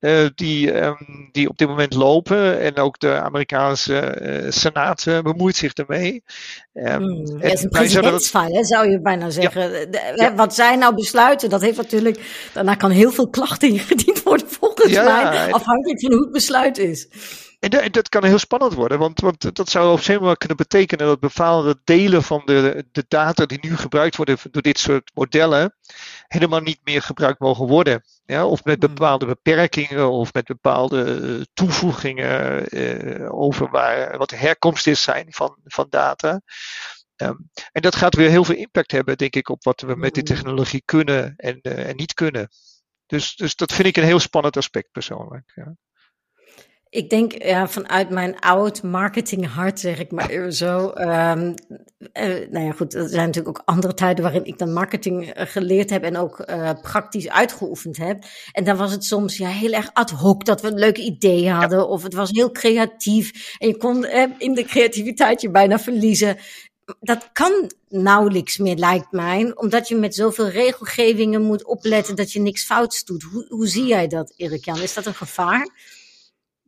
uh, 0.00 0.26
die, 0.34 0.82
um, 0.82 1.28
die 1.32 1.48
op 1.48 1.58
dit 1.58 1.68
moment 1.68 1.94
lopen. 1.94 2.60
En 2.60 2.76
ook 2.76 2.98
de 2.98 3.20
Amerikaanse 3.20 4.46
Senaat 4.48 5.04
bemoeit 5.22 5.56
zich 5.56 5.72
ermee. 5.72 6.22
Um, 6.72 6.82
en 6.84 7.24
dat 7.24 7.42
is 7.52 7.62
een 7.62 7.70
dat- 7.70 7.80
presidentsfile, 7.80 8.64
zou 8.64 8.90
je 8.90 9.00
bijna 9.00 9.30
zeggen. 9.30 9.90
De- 9.90 10.32
Wat 10.36 10.54
zij 10.54 10.76
nou 10.76 10.94
besluiten, 10.94 11.50
dat 11.50 11.60
heeft 11.60 11.76
natuurlijk... 11.76 12.48
Daarna 12.52 12.74
kan 12.74 12.90
heel 12.90 13.10
veel 13.10 13.28
klachten 13.30 13.68
ingediend 13.68 14.22
worden 14.22 14.48
volgens 14.48 14.71
Ja, 14.88 15.04
mij. 15.30 15.52
Afhankelijk 15.52 16.00
van 16.00 16.12
hoe 16.12 16.22
het 16.22 16.32
besluit 16.32 16.78
is. 16.78 17.08
En 17.58 17.70
dat, 17.70 17.92
dat 17.92 18.08
kan 18.08 18.24
heel 18.24 18.38
spannend 18.38 18.74
worden, 18.74 18.98
want, 18.98 19.20
want 19.20 19.54
dat 19.56 19.68
zou 19.68 19.92
op 19.92 20.00
zich 20.00 20.18
wel 20.18 20.36
kunnen 20.36 20.56
betekenen 20.56 21.06
dat 21.06 21.20
bepaalde 21.20 21.80
delen 21.84 22.22
van 22.22 22.42
de, 22.44 22.84
de 22.92 23.04
data 23.08 23.46
die 23.46 23.58
nu 23.60 23.76
gebruikt 23.76 24.16
worden 24.16 24.38
door 24.50 24.62
dit 24.62 24.78
soort 24.78 25.10
modellen 25.14 25.74
helemaal 26.26 26.60
niet 26.60 26.80
meer 26.84 27.02
gebruikt 27.02 27.40
mogen 27.40 27.66
worden. 27.66 28.02
Ja, 28.24 28.46
of 28.46 28.64
met 28.64 28.82
Hmm. 28.82 28.94
bepaalde 28.94 29.26
beperkingen 29.26 30.10
of 30.10 30.32
met 30.32 30.44
bepaalde 30.44 31.04
eh, 31.04 31.44
toevoegingen 31.54 32.66
eh, 32.68 33.34
over 33.34 33.70
waar, 33.70 34.18
wat 34.18 34.30
de 34.30 34.36
herkomst 34.36 34.86
is 34.86 35.02
zijn 35.02 35.26
van, 35.28 35.56
van 35.64 35.86
data. 35.90 36.40
Ehm, 37.16 37.36
en 37.72 37.82
dat 37.82 37.96
gaat 37.96 38.14
weer 38.14 38.28
heel 38.30 38.44
veel 38.44 38.54
impact 38.54 38.90
hebben, 38.92 39.16
denk 39.16 39.34
ik, 39.34 39.48
op 39.48 39.64
wat 39.64 39.80
we 39.80 39.96
met 39.96 40.14
die 40.14 40.22
Hmm. 40.26 40.34
technologie 40.34 40.82
kunnen 40.84 41.34
en, 41.36 41.58
eh, 41.60 41.88
en 41.88 41.96
niet 41.96 42.14
kunnen. 42.14 42.48
Dus, 43.12 43.36
dus 43.36 43.56
dat 43.56 43.72
vind 43.72 43.88
ik 43.88 43.96
een 43.96 44.04
heel 44.04 44.18
spannend 44.18 44.56
aspect 44.56 44.90
persoonlijk. 44.90 45.52
Ja. 45.54 45.76
Ik 46.88 47.10
denk 47.10 47.42
ja, 47.42 47.68
vanuit 47.68 48.10
mijn 48.10 48.38
oud 48.38 48.82
marketinghart, 48.82 49.80
zeg 49.80 49.98
ik 49.98 50.10
maar 50.10 50.50
zo. 50.50 50.92
Um, 50.94 51.54
uh, 52.12 52.48
nou 52.50 52.64
ja, 52.64 52.72
goed, 52.72 52.94
er 52.94 53.08
zijn 53.08 53.26
natuurlijk 53.26 53.58
ook 53.58 53.62
andere 53.64 53.94
tijden 53.94 54.24
waarin 54.24 54.44
ik 54.44 54.58
dan 54.58 54.72
marketing 54.72 55.38
uh, 55.38 55.46
geleerd 55.46 55.90
heb 55.90 56.02
en 56.02 56.16
ook 56.16 56.50
uh, 56.50 56.70
praktisch 56.82 57.28
uitgeoefend 57.28 57.96
heb. 57.96 58.24
En 58.52 58.64
dan 58.64 58.76
was 58.76 58.92
het 58.92 59.04
soms 59.04 59.36
ja, 59.36 59.48
heel 59.48 59.72
erg 59.72 59.90
ad 59.92 60.10
hoc 60.10 60.44
dat 60.44 60.60
we 60.60 60.68
een 60.68 60.78
leuk 60.78 60.98
idee 60.98 61.50
hadden, 61.50 61.78
ja. 61.78 61.84
of 61.84 62.02
het 62.02 62.14
was 62.14 62.30
heel 62.30 62.50
creatief. 62.50 63.56
En 63.58 63.68
je 63.68 63.76
kon 63.76 64.04
eh, 64.04 64.30
in 64.38 64.54
de 64.54 64.64
creativiteit 64.64 65.40
je 65.40 65.50
bijna 65.50 65.78
verliezen. 65.78 66.36
Dat 67.00 67.28
kan 67.32 67.70
nauwelijks 67.88 68.58
meer, 68.58 68.76
lijkt 68.76 69.12
mij, 69.12 69.52
omdat 69.54 69.88
je 69.88 69.96
met 69.96 70.14
zoveel 70.14 70.48
regelgevingen 70.48 71.42
moet 71.42 71.64
opletten 71.64 72.16
dat 72.16 72.32
je 72.32 72.40
niks 72.40 72.64
fouts 72.64 73.04
doet. 73.04 73.22
Hoe, 73.22 73.46
hoe 73.48 73.66
zie 73.66 73.86
jij 73.86 74.08
dat, 74.08 74.32
Erik 74.36 74.64
Jan? 74.64 74.80
Is 74.80 74.94
dat 74.94 75.06
een 75.06 75.14
gevaar? 75.14 75.68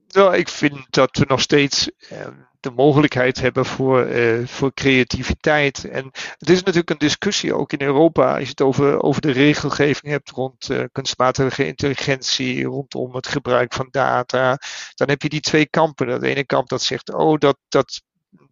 Nou, 0.09 0.37
ik 0.37 0.49
vind 0.49 0.87
dat 0.91 1.17
we 1.17 1.25
nog 1.29 1.41
steeds 1.41 1.91
uh, 2.13 2.27
de 2.61 2.71
mogelijkheid 2.71 3.41
hebben 3.41 3.65
voor, 3.67 4.07
uh, 4.07 4.47
voor 4.47 4.75
creativiteit. 4.75 5.85
En 5.85 6.05
het 6.39 6.51
is 6.51 6.59
natuurlijk 6.59 6.91
een 6.91 6.99
discussie 6.99 7.55
ook 7.55 7.73
in 7.73 7.83
Europa, 7.83 8.33
als 8.33 8.43
je 8.43 8.49
het 8.49 8.61
over, 8.61 9.03
over 9.03 9.21
de 9.21 9.31
regelgeving 9.31 10.13
hebt 10.13 10.31
rond 10.31 10.71
uh, 10.71 10.85
kunstmatige 10.93 11.67
intelligentie, 11.67 12.65
rondom 12.65 13.15
het 13.15 13.27
gebruik 13.27 13.73
van 13.73 13.89
data. 13.91 14.59
Dan 14.95 15.09
heb 15.09 15.23
je 15.23 15.29
die 15.29 15.41
twee 15.41 15.67
kampen. 15.67 16.07
Dat 16.07 16.23
ene 16.23 16.45
kamp 16.45 16.69
dat 16.69 16.83
zegt, 16.83 17.13
oh, 17.13 17.39
dat, 17.39 17.57
dat, 17.69 18.03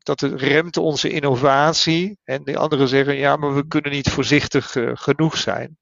dat 0.03 0.21
het 0.21 0.41
remt 0.41 0.77
onze 0.77 1.11
innovatie. 1.11 2.19
En 2.25 2.45
de 2.45 2.57
anderen 2.57 2.89
zeggen, 2.89 3.17
ja, 3.17 3.37
maar 3.37 3.55
we 3.55 3.67
kunnen 3.67 3.93
niet 3.93 4.09
voorzichtig 4.11 4.77
genoeg 4.95 5.37
zijn. 5.37 5.79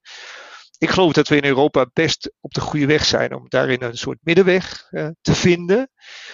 ik 0.79 0.91
geloof 0.91 1.13
dat 1.13 1.29
we 1.29 1.37
in 1.37 1.45
Europa 1.45 1.87
best 1.93 2.33
op 2.41 2.53
de 2.55 2.61
goede 2.61 2.87
weg 2.87 3.05
zijn 3.05 3.35
om 3.35 3.49
daarin 3.49 3.83
een 3.83 3.97
soort 3.97 4.19
middenweg 4.23 4.87
uh, 4.91 5.09
te 5.21 5.35
vinden. 5.35 5.91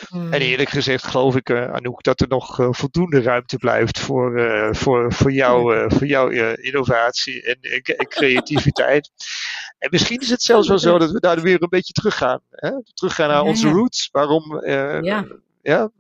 Mm. 0.08 0.32
En 0.32 0.40
eerlijk 0.40 0.68
gezegd 0.68 1.06
geloof 1.06 1.36
ik, 1.36 1.48
uh, 1.50 1.72
Anouk, 1.72 2.02
dat 2.02 2.20
er 2.20 2.28
nog 2.28 2.58
voldoende 2.70 3.22
ruimte 3.22 3.56
blijft 3.56 3.98
voor, 3.98 4.40
voor, 4.74 5.12
voor, 5.12 5.32
jou, 5.32 5.84
voor 5.90 6.06
jouw 6.06 6.28
innovatie 6.54 7.42
en, 7.42 7.58
en, 7.60 8.08
creativiteit. 8.08 9.10
en 9.78 9.88
misschien 9.90 10.20
is 10.20 10.30
het 10.30 10.42
zelfs 10.42 10.68
wel 10.68 10.78
zo 10.78 10.98
dat 10.98 11.10
we 11.10 11.20
daar 11.20 11.40
weer 11.40 11.62
een 11.62 11.68
beetje 11.68 11.92
teruggaan. 11.92 12.40
Hè? 12.50 12.70
Teruggaan 12.94 13.28
naar 13.28 13.42
onze 13.42 13.68
roots. 13.68 14.08
Waarom? 14.12 14.60
ja. 15.02 15.26
ja 15.62 15.90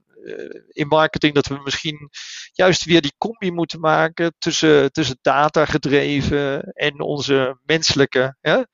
in 0.68 0.86
marketing 0.86 1.34
dat 1.34 1.46
we 1.46 1.60
misschien 1.64 2.10
juist 2.52 2.84
weer 2.84 3.00
die 3.00 3.14
combi 3.18 3.50
moeten 3.50 3.80
maken 3.80 4.34
tussen, 4.38 4.92
tussen 4.92 5.18
data 5.22 5.64
gedreven 5.64 6.62
en 6.62 7.00
onze 7.00 7.60
menselijke, 7.62 8.36
ja, 8.40 8.66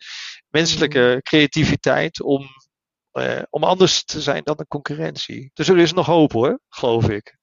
menselijke 0.49 1.11
mm. 1.15 1.23
creativiteit 1.23 2.23
om, 2.23 2.47
uh, 3.13 3.43
om 3.51 3.65
anders 3.65 4.05
te 4.05 4.21
zijn 4.21 4.43
dan 4.45 4.57
de 4.57 4.67
concurrentie. 4.67 5.51
Dus 5.55 5.69
er 5.69 5.79
is 5.79 5.93
nog 5.93 6.07
hoop 6.07 6.33
hoor, 6.33 6.61
geloof 6.69 7.09
ik. 7.09 7.37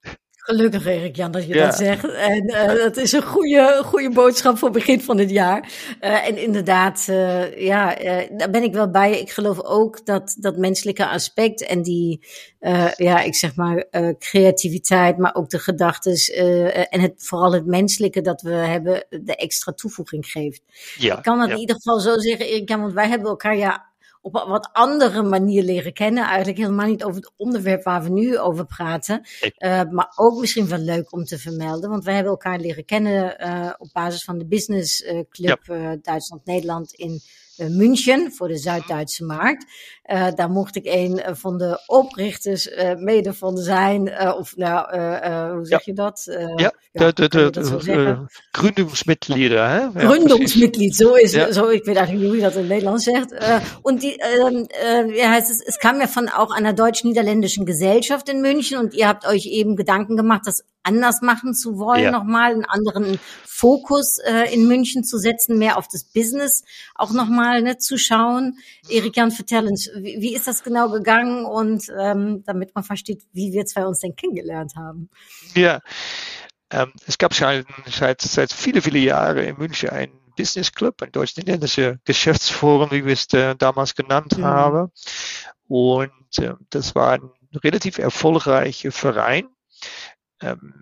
Gelukkig, 0.50 0.86
Erik 0.86 1.16
Jan, 1.16 1.32
dat 1.32 1.48
je 1.48 1.54
dat 1.54 1.76
zegt. 1.76 2.12
En 2.12 2.44
uh, 2.44 2.66
dat 2.76 2.98
is 2.98 3.12
een 3.12 3.24
goede, 3.24 3.82
goede 3.86 4.10
boodschap 4.10 4.58
voor 4.58 4.72
begin 4.72 5.02
van 5.02 5.18
het 5.18 5.30
jaar. 5.30 5.72
Uh, 6.02 6.28
en 6.28 6.38
inderdaad, 6.38 7.08
uh, 7.10 7.58
ja, 7.58 7.96
daar 8.38 8.50
ben 8.50 8.64
ik 8.64 8.74
wel 8.74 8.90
bij. 8.90 9.20
Ik 9.20 9.32
geloof 9.32 9.64
ook 9.64 10.06
dat 10.06 10.36
dat 10.40 10.58
menselijke 10.58 11.08
aspect 11.08 11.66
en 11.66 11.82
die, 11.82 12.26
ja, 12.96 13.22
ik 13.22 13.36
zeg 13.36 13.56
maar, 13.56 13.86
creativiteit, 14.20 15.18
maar 15.18 15.36
ook 15.36 15.50
de 15.50 15.60
gedachten 15.60 16.14
en 16.90 17.02
het, 17.02 17.14
vooral 17.18 17.54
het 17.54 17.66
menselijke 17.66 18.22
dat 18.22 18.42
we 18.42 18.52
hebben, 18.52 19.06
de 19.10 19.36
extra 19.36 19.72
toevoeging 19.72 20.26
geeft. 20.26 20.62
Ja, 20.98 21.18
ik 21.18 21.24
kan 21.24 21.40
dat 21.40 21.50
in 21.50 21.58
ieder 21.58 21.76
geval 21.76 22.00
zo 22.00 22.18
zeggen, 22.18 22.46
Erik 22.46 22.70
Jan, 22.70 22.82
want 22.82 22.94
wij 22.94 23.08
hebben 23.08 23.30
elkaar 23.30 23.58
ja 23.58 23.89
op 24.22 24.36
een 24.36 24.48
wat 24.48 24.70
andere 24.72 25.24
manier 25.24 25.64
leren 25.64 25.94
kennen. 25.94 26.24
Eigenlijk 26.24 26.58
helemaal 26.58 26.88
niet 26.88 27.04
over 27.04 27.22
het 27.22 27.32
onderwerp 27.36 27.84
waar 27.84 28.04
we 28.04 28.10
nu 28.10 28.38
over 28.38 28.66
praten. 28.66 29.28
Uh, 29.42 29.82
maar 29.92 30.12
ook 30.16 30.40
misschien 30.40 30.68
wel 30.68 30.80
leuk 30.80 31.14
om 31.14 31.24
te 31.24 31.38
vermelden. 31.38 31.90
Want 31.90 32.04
wij 32.04 32.14
hebben 32.14 32.32
elkaar 32.32 32.60
leren 32.60 32.86
kennen 32.86 33.46
uh, 33.48 33.74
op 33.78 33.90
basis 33.94 34.24
van 34.24 34.38
de 34.38 34.46
Business 34.46 35.02
uh, 35.02 35.20
Club 35.30 35.60
Duitsland-Nederland 36.02 36.94
in 36.94 37.22
München 37.68 38.32
voor 38.32 38.48
de 38.48 38.58
Zuid-Duitse 38.58 39.26
markt. 39.26 39.66
Uh, 40.06 40.28
daar 40.36 40.50
mocht 40.50 40.76
ik 40.76 40.86
een 40.86 41.22
van 41.32 41.58
de 41.58 41.84
oprichters 41.86 42.68
uh, 42.68 42.96
mede 42.96 43.34
van 43.34 43.58
zijn. 43.58 44.08
Uh, 44.08 44.36
of 44.38 44.56
nou, 44.56 45.00
hoe 45.56 45.66
zeg 45.66 45.86
je 45.86 45.94
dat? 45.94 46.24
ja, 46.56 46.74
ja, 46.92 47.12
de, 47.12 47.30
de, 47.30 47.50
de, 47.50 47.62
de 47.84 48.26
Gründungsmitglieder. 48.52 49.70
Hè? 49.70 49.80
Ja, 49.80 49.92
Gründungsmitglied, 49.94 50.96
zo 50.96 51.14
is 51.14 51.32
ja. 51.32 51.52
so, 51.54 51.70
ich 51.70 51.86
weiß 51.86 51.98
eigentlich 51.98 52.22
nicht, 52.22 52.34
wie 52.34 52.42
das 52.42 52.56
in 52.56 52.68
Nederland 52.68 53.02
sagt. 53.02 53.34
und 53.82 54.02
die, 54.02 54.18
ähm, 54.42 54.68
ja, 55.14 55.38
es, 55.38 55.64
es 55.66 55.78
kam 55.78 56.00
ja 56.00 56.08
von 56.08 56.30
auch 56.30 56.52
einer 56.52 56.74
deutsch-niederländischen 56.74 57.66
Gesellschaft 57.66 58.30
in 58.30 58.42
München 58.42 58.78
und 58.80 58.94
ihr 58.94 59.08
habt 59.08 59.28
euch 59.28 59.46
eben 59.46 59.76
Gedanken 59.76 60.16
gemacht, 60.18 60.42
das 60.46 60.64
anders 60.84 61.22
machen 61.22 61.54
zu 61.54 61.78
wollen, 61.78 62.04
ja. 62.04 62.12
nochmal 62.12 62.54
einen 62.54 62.66
anderen 62.66 63.20
Fokus 63.46 64.20
äh, 64.20 64.54
in 64.54 64.68
München 64.68 65.04
zu 65.04 65.18
setzen, 65.18 65.58
mehr 65.58 65.78
auf 65.78 65.88
das 65.88 66.06
Business 66.06 66.64
auch 66.96 67.12
nochmal 67.12 67.62
ne, 67.62 67.78
zu 67.78 67.98
schauen. 67.98 68.58
Erik 68.88 69.18
Jan, 69.18 69.32
vertell 69.32 69.68
uns, 69.68 69.90
wie, 69.96 70.22
wie 70.22 70.36
ist 70.36 70.48
das 70.48 70.64
genau 70.64 70.90
gegangen 70.90 71.46
und 71.46 71.84
ähm, 72.00 72.44
damit 72.46 72.74
man 72.74 72.84
versteht, 72.84 73.24
wie 73.34 73.52
wir 73.52 73.66
zwei 73.66 73.86
uns 73.86 74.00
denn 74.00 74.16
kennengelernt 74.16 74.76
haben. 74.76 75.10
Ja, 75.56 75.82
ähm, 76.72 76.94
es 77.06 77.18
gab 77.18 77.34
schon 77.34 77.66
seit, 77.88 78.22
seit 78.22 78.54
viele, 78.54 78.82
viele 78.82 79.00
Jahre 79.00 79.44
in 79.44 79.58
München 79.58 79.90
ein 79.90 80.12
Business 80.38 80.72
Club, 80.72 81.02
ein 81.02 81.12
deutsch-niederländisches 81.12 81.98
Geschäftsforum, 82.06 82.92
wie 82.92 83.06
wir 83.06 83.14
es 83.14 83.28
äh, 83.34 83.56
damals 83.56 83.94
genannt 83.96 84.38
mhm. 84.38 84.46
haben. 84.46 84.92
Und 85.68 86.38
äh, 86.38 86.54
das 86.70 86.96
war 86.96 87.12
ein 87.12 87.30
relativ 87.62 87.98
erfolgreicher 87.98 88.92
Verein 88.92 89.50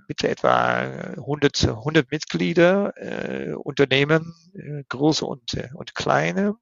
mit 0.07 0.23
etwa 0.23 0.79
100, 1.17 1.69
100 1.69 2.11
Mitglieder, 2.11 2.93
äh, 2.97 3.53
Unternehmen, 3.53 4.35
äh, 4.53 4.83
große 4.87 5.25
und, 5.25 5.53
äh, 5.55 5.69
und 5.73 5.95
kleine. 5.95 6.55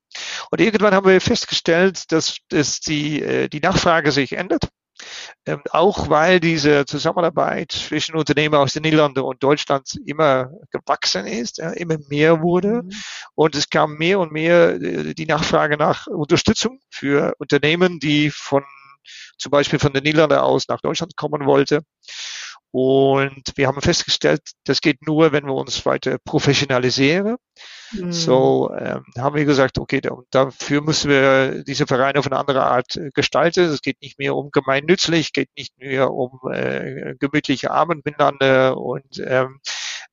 Und 0.51 0.61
irgendwann 0.61 0.93
haben 0.93 1.07
wir 1.07 1.19
festgestellt, 1.19 2.11
dass, 2.11 2.37
dass 2.49 2.79
die, 2.79 3.21
äh, 3.21 3.49
die 3.49 3.59
Nachfrage 3.59 4.11
sich 4.11 4.33
ändert. 4.33 4.69
Ähm, 5.45 5.61
auch 5.71 6.09
weil 6.09 6.39
diese 6.39 6.85
Zusammenarbeit 6.85 7.73
zwischen 7.73 8.15
Unternehmen 8.15 8.55
aus 8.55 8.73
den 8.73 8.83
Niederlanden 8.83 9.19
und 9.19 9.43
Deutschland 9.43 9.99
immer 10.05 10.49
gewachsen 10.71 11.27
ist, 11.27 11.57
ja, 11.57 11.71
immer 11.71 11.97
mehr 12.07 12.41
wurde. 12.41 12.83
Mhm. 12.83 12.91
Und 13.35 13.55
es 13.55 13.69
kam 13.69 13.97
mehr 13.97 14.19
und 14.19 14.31
mehr 14.31 14.75
äh, 14.81 15.13
die 15.13 15.25
Nachfrage 15.25 15.77
nach 15.77 16.07
Unterstützung 16.07 16.79
für 16.89 17.35
Unternehmen, 17.39 17.99
die 17.99 18.31
von 18.31 18.63
zum 19.37 19.51
Beispiel 19.51 19.79
von 19.79 19.93
den 19.93 20.03
Niederlanden 20.03 20.37
aus 20.37 20.67
nach 20.67 20.81
Deutschland 20.81 21.15
kommen 21.15 21.45
wollte. 21.45 21.81
Und 22.77 23.53
wir 23.55 23.67
haben 23.67 23.81
festgestellt, 23.81 24.41
das 24.65 24.81
geht 24.81 25.07
nur, 25.07 25.31
wenn 25.31 25.45
wir 25.45 25.53
uns 25.53 25.85
weiter 25.85 26.17
professionalisieren. 26.25 27.37
Mhm. 27.93 28.11
So 28.11 28.69
ähm, 28.77 29.05
haben 29.17 29.37
wir 29.37 29.45
gesagt, 29.45 29.79
okay, 29.79 30.01
da, 30.01 30.17
dafür 30.29 30.81
müssen 30.81 31.09
wir 31.09 31.63
diese 31.63 31.87
Vereine 31.87 32.19
auf 32.19 32.25
eine 32.25 32.35
andere 32.35 32.65
Art 32.65 32.97
äh, 32.97 33.11
gestalten. 33.13 33.63
Es 33.63 33.81
geht 33.81 34.01
nicht 34.01 34.19
mehr 34.19 34.35
um 34.35 34.51
gemeinnützlich, 34.51 35.31
geht 35.31 35.47
nicht 35.55 35.77
mehr 35.77 36.11
um 36.11 36.37
äh, 36.51 37.15
gemütliche 37.17 37.71
Abend 37.71 38.03
miteinander 38.03 38.75
und 38.75 39.23
ähm, 39.25 39.61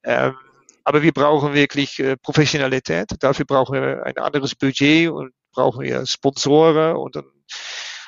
ähm, 0.05 0.37
aber 0.85 1.03
wir 1.03 1.13
brauchen 1.13 1.55
wirklich 1.55 1.99
äh, 1.99 2.17
Professionalität. 2.17 3.09
Dafür 3.19 3.45
brauchen 3.45 3.75
wir 3.75 4.07
ein 4.07 4.19
anderes 4.19 4.55
Budget 4.55 5.11
und 5.11 5.33
brauchen 5.53 5.83
wir 5.83 6.07
Sponsoren 6.07 6.95
und 6.95 7.17
dann 7.17 7.25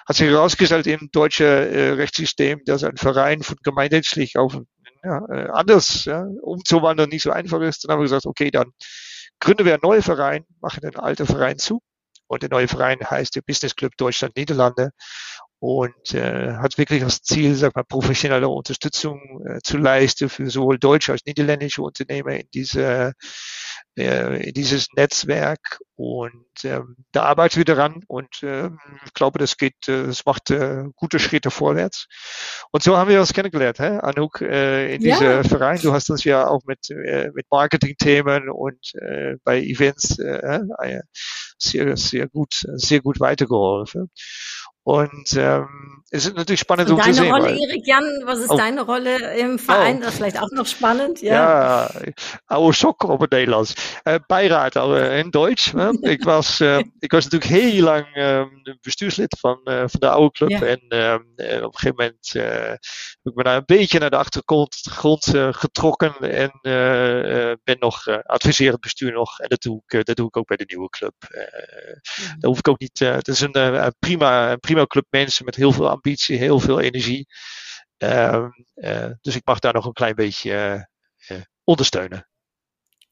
hat 0.07 0.17
sich 0.17 0.29
herausgestellt 0.29 0.87
im 0.87 1.11
deutschen 1.13 1.47
äh, 1.47 1.91
Rechtssystem, 1.91 2.61
dass 2.67 2.85
ein 2.85 2.97
Verein 2.97 3.43
von 3.43 3.57
gemeinnützlich 3.63 4.37
auf 4.37 4.59
ja, 5.03 5.25
äh, 5.31 5.49
anders 5.53 6.05
ja, 6.05 6.27
umzuwandeln 6.43 7.11
nicht 7.11 7.23
so 7.23 7.31
einfach 7.31 7.61
ist. 7.61 7.85
Dann 7.85 7.93
haben 7.93 8.01
wir 8.01 8.05
gesagt, 8.05 8.27
okay, 8.27 8.51
dann 8.51 8.71
gründen 9.41 9.65
wir 9.65 9.75
einen 9.75 9.83
neuen 9.83 10.03
Verein, 10.03 10.45
machen 10.61 10.81
den 10.83 10.97
alten 10.97 11.27
Verein 11.27 11.59
zu. 11.59 11.81
Und 12.27 12.43
der 12.43 12.51
neue 12.51 12.69
Verein 12.69 12.99
heißt 13.03 13.37
der 13.37 13.43
Business 13.43 13.77
Club 13.77 13.93
Deutschland 13.99 14.37
Niederlande 14.37 14.91
und 15.65 16.13
äh, 16.13 16.57
hat 16.57 16.77
wirklich 16.77 17.03
das 17.03 17.23
Ziel, 17.23 17.55
sag 17.55 17.75
mal, 17.75 17.85
professionelle 17.85 18.51
Unterstützung 18.51 19.43
äh, 19.47 19.61
zu 19.63 19.79
leisten 19.79 20.29
für 20.29 20.51
sowohl 20.51 20.79
deutsche 20.79 21.13
als 21.13 21.25
niederländische 21.25 21.81
Unternehmer 21.81 22.33
in 22.33 22.47
diese 22.53 23.15
äh, 23.97 24.49
in 24.49 24.53
dieses 24.53 24.89
Netzwerk 24.95 25.79
und 25.97 26.65
ähm, 26.65 26.97
da 27.13 27.23
arbeiten 27.23 27.57
wir 27.57 27.65
daran 27.65 28.03
und 28.09 28.43
äh, 28.43 28.69
ich 29.07 29.15
glaube, 29.15 29.39
das 29.39 29.57
geht, 29.57 29.89
äh, 29.89 30.07
das 30.07 30.27
macht 30.27 30.51
äh, 30.51 30.85
gute 30.97 31.19
Schritte 31.19 31.51
vorwärts. 31.51 32.09
Und 32.73 32.83
so 32.83 32.97
haben 32.97 33.09
wir 33.09 33.21
uns 33.21 33.33
kennengelernt, 33.33 33.79
hä? 33.79 34.01
Anouk, 34.03 34.41
äh, 34.43 34.97
in 34.97 35.03
ja. 35.03 35.19
diesem 35.19 35.45
Verein. 35.45 35.81
Du 35.81 35.93
hast 35.93 36.11
uns 36.11 36.25
ja 36.25 36.49
auch 36.49 36.63
mit, 36.67 36.91
äh, 36.91 37.31
mit 37.33 37.47
Marketing-Themen 37.51 38.51
und 38.51 38.95
äh, 38.97 39.37
bei 39.45 39.61
Events 39.61 40.19
äh, 40.19 40.61
äh, 40.83 41.01
sehr, 41.59 41.97
sehr 41.97 42.29
gut, 42.29 42.67
sehr 42.75 43.01
gut 43.01 43.21
weitergeholfen. 43.21 44.11
Und 44.85 45.35
ähm, 45.37 46.03
es 46.11 46.27
ist 46.27 46.37
natürlich 46.37 46.61
spannend 46.61 46.91
um 46.91 47.01
zu 47.01 47.13
sehen. 47.13 47.25
Deine 47.25 47.35
Rolle, 47.35 47.59
Erik 47.59 47.87
Jan, 47.87 48.05
was 48.25 48.39
ist 48.39 48.51
oh. 48.51 48.57
deine 48.57 48.83
Rolle 48.83 49.37
im 49.37 49.59
Verein? 49.59 49.97
Oh. 49.97 50.01
Das 50.01 50.11
ist 50.11 50.17
vielleicht 50.17 50.41
auch 50.41 50.51
noch 50.53 50.67
spannend. 50.67 51.23
Ja, 51.23 51.89
ja 51.89 52.13
oude 52.47 52.77
sok 52.77 53.03
op 53.03 53.21
het 53.21 53.31
Nederlands. 53.31 53.75
Uh, 54.07 54.19
bijraad 54.29 54.77
uh, 54.77 55.19
in 55.19 55.31
Duits. 55.31 55.73
Hè? 55.73 55.91
ik, 56.03 56.23
was, 56.23 56.61
ik 57.01 57.11
was 57.13 57.25
natuurlijk 57.25 57.51
heel 57.51 57.83
lang 57.83 58.07
bestuurslid 58.83 59.37
van, 59.41 59.61
van 59.65 60.01
de 60.01 60.09
oude 60.09 60.31
club. 60.33 60.51
Ja. 60.51 60.61
En 60.63 61.65
op 61.65 61.75
een 61.75 61.79
gegeven 61.79 61.97
moment 61.97 62.33
heb 62.33 62.79
ik 63.33 63.35
me 63.35 63.43
daar 63.43 63.57
een 63.57 63.63
beetje 63.67 63.99
naar 63.99 64.11
de 64.11 64.17
achtergrond 64.17 64.77
grond, 64.91 65.33
getrokken. 65.51 66.15
En 66.21 66.59
ben 67.65 67.77
nog 67.79 68.09
adviserend 68.23 68.81
bestuur 68.81 69.13
nog. 69.13 69.41
En 69.41 69.49
dat 69.49 69.63
doe 69.63 69.83
ik, 69.87 70.05
dat 70.07 70.17
doe 70.17 70.27
ik 70.27 70.37
ook 70.37 70.47
bij 70.47 70.57
de 70.57 70.65
nieuwe 70.67 70.89
club. 70.89 71.15
Daar 72.39 72.51
hoef 72.51 72.59
ik 72.59 72.69
ook 72.69 72.79
niet. 72.79 72.99
het 72.99 73.29
is 73.29 73.41
een 73.41 73.51
prima, 73.99 74.57
prima 74.57 74.57
prima 74.57 74.87
club 74.87 75.07
mensen 75.11 75.45
met 75.45 75.55
heel 75.55 75.73
veel 75.73 75.89
ambitie, 75.89 76.37
heel 76.37 76.61
veel 76.61 76.81
energie. 76.81 77.27
Uh, 77.99 78.47
dus 79.21 79.37
ik 79.37 79.45
mag 79.47 79.59
daar 79.59 79.73
nog 79.73 79.85
een 79.85 79.93
klein 79.93 80.15
beetje 80.15 80.89
ondersteunen. 81.65 82.29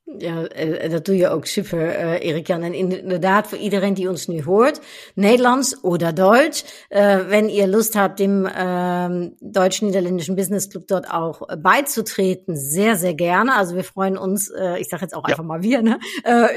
Ja, 0.05 0.45
eh, 0.45 0.91
dat 0.91 1.05
doe 1.05 1.17
je 1.17 1.29
ook 1.29 1.47
super, 1.47 1.79
uh, 1.79 2.25
Erik 2.25 2.47
Jan. 2.47 2.63
En 2.63 2.75
inderdaad, 2.75 3.47
voor 3.47 3.59
iedereen 3.59 3.95
die 3.95 4.09
ons 4.09 4.27
nu 4.27 4.43
hoort, 4.43 4.81
Nederlands 5.15 5.79
oder 5.83 6.13
Deutsch, 6.13 6.65
äh, 6.89 7.19
wenn 7.29 7.49
ihr 7.49 7.67
Lust 7.67 7.95
habt, 7.95 8.19
dem 8.19 8.47
äh, 8.47 9.31
deutsch-niederländischen 9.41 10.35
Business 10.35 10.69
Club 10.69 10.87
dort 10.87 11.11
auch 11.11 11.43
beizutreten, 11.59 12.57
sehr, 12.57 12.97
sehr 12.97 13.15
gerne. 13.15 13.55
Also 13.55 13.77
wir 13.77 13.85
freuen 13.85 14.19
uns, 14.19 14.53
ich 14.79 14.89
sage 14.89 15.03
jetzt 15.03 15.15
auch 15.15 15.23
ja. 15.29 15.35
einfach 15.35 15.45
mal 15.45 15.63
wir, 15.63 15.83
ne, 15.83 15.99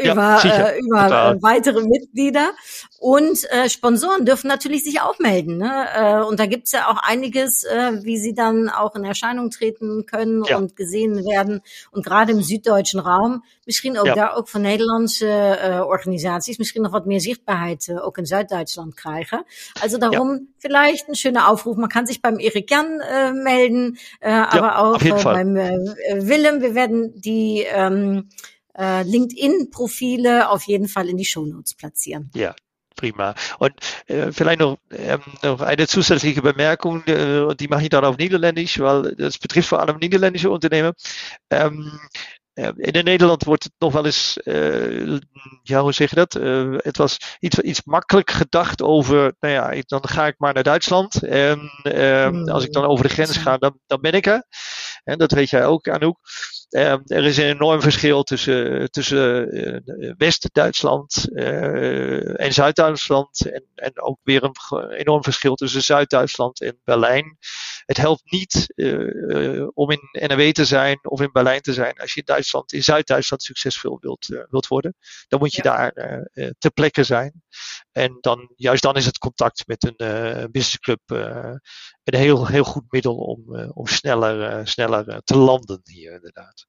über, 0.03 0.41
ja, 0.43 0.75
über 0.75 1.37
weitere 1.41 1.81
Mitglieder. 1.81 2.51
Und 2.99 3.47
Sponsoren 3.67 4.25
dürfen 4.25 4.47
natürlich 4.47 4.83
sich 4.83 5.01
auch 5.01 5.19
melden. 5.19 5.57
Ne? 5.57 6.25
Und 6.27 6.39
da 6.39 6.45
gibt's 6.45 6.71
ja 6.71 6.87
auch 6.89 6.97
einiges, 7.01 7.65
wie 8.01 8.17
sie 8.17 8.33
dann 8.33 8.69
auch 8.69 8.95
in 8.95 9.03
Erscheinung 9.03 9.49
treten 9.49 10.05
können 10.05 10.43
ja. 10.45 10.57
und 10.57 10.75
gesehen 10.75 11.25
werden. 11.25 11.61
Und 11.91 12.05
gerade 12.05 12.31
im 12.31 12.41
süddeutschen 12.41 12.99
Raum 12.99 13.34
om 13.35 13.45
misschien 13.65 13.99
ook 13.99 14.15
daar 14.15 14.35
ook 14.35 14.49
van 14.49 14.61
Nederlandse 14.61 15.59
uh, 15.63 15.81
organisaties 15.87 16.57
misschien 16.57 16.81
nog 16.81 16.91
wat 16.91 17.05
meer 17.05 17.21
zichtbaarheid 17.21 17.87
uh, 17.87 18.05
ook 18.05 18.17
in 18.17 18.25
Zuid-Duitsland 18.25 18.93
krijgen. 18.93 19.45
Also 19.81 19.97
darum 19.97 20.29
ja. 20.29 20.39
vielleicht 20.57 21.07
ein 21.07 21.15
schöner 21.15 21.47
Aufruf. 21.47 21.77
Man 21.77 21.89
kann 21.89 22.05
sich 22.05 22.21
beim 22.21 22.39
Erik 22.39 22.69
Jan 22.69 22.99
äh, 22.99 23.31
melden, 23.31 23.97
äh, 24.19 24.31
aber 24.31 24.77
auch 24.77 25.01
äh, 25.01 25.23
beim 25.23 25.55
äh, 25.55 25.71
Willem. 26.27 26.61
Wir 26.61 26.73
werden 26.75 27.13
die 27.15 27.65
ähm, 27.67 28.29
äh, 28.77 29.03
LinkedIn-Profile 29.03 30.49
auf 30.49 30.63
jeden 30.63 30.87
Fall 30.87 31.09
in 31.09 31.17
die 31.17 31.25
Shownotes 31.25 31.75
platzieren. 31.75 32.29
Ja, 32.33 32.55
prima. 32.95 33.35
Und 33.59 33.73
äh, 34.07 34.31
vielleicht 34.31 34.59
noch, 34.59 34.77
ähm, 34.91 35.21
noch 35.43 35.61
eine 35.61 35.87
zusätzliche 35.87 36.41
Bemerkung, 36.41 37.03
äh, 37.05 37.55
die 37.55 37.67
mache 37.67 37.83
ich 37.83 37.89
dann 37.89 38.05
auf 38.05 38.17
Niederländisch, 38.17 38.79
weil 38.79 39.15
das 39.15 39.37
betrifft 39.37 39.69
vor 39.69 39.79
allem 39.79 39.97
niederländische 39.97 40.49
Unternehmen. 40.49 40.93
Ähm, 41.49 41.99
in 42.55 43.03
Nederland 43.03 43.43
wordt 43.43 43.63
het 43.63 43.73
nog 43.77 43.93
wel 43.93 44.05
eens, 44.05 44.37
uh, 44.43 45.17
ja, 45.63 45.81
hoe 45.81 45.93
zeg 45.93 46.09
je 46.09 46.15
dat? 46.15 46.35
Uh, 46.35 46.75
het 46.77 46.97
was 46.97 47.17
iets, 47.39 47.59
iets 47.59 47.83
makkelijk 47.83 48.31
gedacht 48.31 48.81
over, 48.81 49.35
nou 49.39 49.53
ja, 49.53 49.81
dan 49.85 50.07
ga 50.07 50.27
ik 50.27 50.35
maar 50.37 50.53
naar 50.53 50.63
Duitsland. 50.63 51.23
En 51.23 51.71
uh, 51.83 52.43
als 52.43 52.63
ik 52.63 52.71
dan 52.71 52.85
over 52.85 53.07
de 53.07 53.13
grens 53.13 53.37
ga, 53.37 53.57
dan, 53.57 53.79
dan 53.87 54.01
ben 54.01 54.11
ik 54.11 54.25
er. 54.25 54.45
En 55.03 55.17
dat 55.17 55.31
weet 55.31 55.49
jij 55.49 55.65
ook, 55.65 55.87
Anouk. 55.87 56.19
Uh, 56.69 56.91
er 56.91 57.23
is 57.23 57.37
een 57.37 57.49
enorm 57.49 57.81
verschil 57.81 58.23
tussen, 58.23 58.91
tussen 58.91 59.55
uh, 59.57 60.13
West-Duitsland 60.17 61.27
en 62.35 62.53
Zuid-Duitsland. 62.53 63.51
En, 63.51 63.65
en 63.75 64.01
ook 64.01 64.19
weer 64.23 64.43
een 64.43 64.91
enorm 64.91 65.23
verschil 65.23 65.55
tussen 65.55 65.81
Zuid-Duitsland 65.81 66.61
en 66.61 66.79
Berlijn. 66.83 67.37
Het 67.85 67.97
helpt 67.97 68.31
niet 68.31 68.73
om 69.73 69.91
in 69.91 69.99
NRW 70.11 70.51
te 70.51 70.65
zijn 70.65 71.09
of 71.09 71.21
in 71.21 71.31
Berlijn 71.31 71.61
te 71.61 71.73
zijn 71.73 71.93
als 71.93 72.13
je 72.13 72.19
in 72.19 72.25
Duitsland, 72.25 72.73
in 72.73 72.83
Zuid-Duitsland 72.83 73.43
succesvol 73.43 73.97
wilt, 73.99 74.45
wilt 74.49 74.67
worden. 74.67 74.95
Dan 75.27 75.39
moet 75.39 75.53
je 75.53 75.61
ja. 75.63 75.91
daar 75.91 75.93
ter 76.57 76.71
plekke 76.71 77.03
zijn. 77.03 77.43
En 77.91 78.17
dan, 78.21 78.53
juist 78.55 78.83
dan 78.83 78.95
is 78.95 79.05
het 79.05 79.17
contact 79.17 79.67
met 79.67 79.93
een 79.97 80.51
businessclub 80.51 81.01
een 81.09 81.61
heel, 82.03 82.47
heel 82.47 82.63
goed 82.63 82.91
middel 82.91 83.15
om, 83.15 83.69
om 83.73 83.87
sneller, 83.87 84.67
sneller 84.67 85.21
te 85.23 85.37
landen 85.37 85.79
hier 85.83 86.13
inderdaad. 86.13 86.67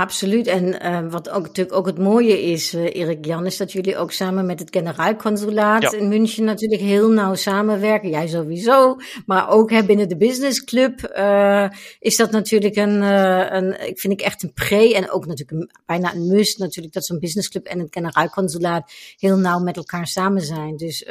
Absoluut. 0.00 0.46
En 0.46 0.86
uh, 0.86 1.10
wat 1.10 1.30
ook 1.30 1.42
natuurlijk 1.42 1.76
ook 1.76 1.86
het 1.86 1.98
mooie 1.98 2.42
is, 2.42 2.74
uh, 2.74 2.94
Erik 2.94 3.24
Jan, 3.24 3.46
is 3.46 3.56
dat 3.56 3.72
jullie 3.72 3.96
ook 3.96 4.12
samen 4.12 4.46
met 4.46 4.58
het 4.58 4.68
generaalconsulaat 4.70 5.82
ja. 5.82 5.92
in 5.92 6.08
München 6.08 6.44
natuurlijk 6.44 6.82
heel 6.82 7.10
nauw 7.10 7.34
samenwerken. 7.34 8.08
Jij 8.08 8.26
sowieso, 8.26 8.96
maar 9.26 9.48
ook 9.48 9.70
hè, 9.70 9.84
binnen 9.84 10.08
de 10.08 10.16
Business 10.16 10.64
Club 10.64 11.14
uh, 11.16 11.68
is 11.98 12.16
dat 12.16 12.30
natuurlijk 12.30 12.76
een, 12.76 13.02
een, 13.02 13.88
ik 13.88 13.98
vind 14.00 14.12
ik 14.12 14.20
echt 14.20 14.42
een 14.42 14.52
pre 14.52 14.94
en 14.94 15.10
ook 15.10 15.26
natuurlijk 15.26 15.60
een, 15.60 15.70
bijna 15.86 16.14
een 16.14 16.26
must 16.26 16.58
natuurlijk 16.58 16.94
dat 16.94 17.06
zo'n 17.06 17.18
Business 17.18 17.48
Club 17.48 17.66
en 17.66 17.78
het 17.78 17.88
generaalconsulaat 17.90 18.92
heel 19.16 19.36
nauw 19.36 19.58
met 19.58 19.76
elkaar 19.76 20.06
samen 20.06 20.42
zijn. 20.42 20.76
Dus 20.76 21.04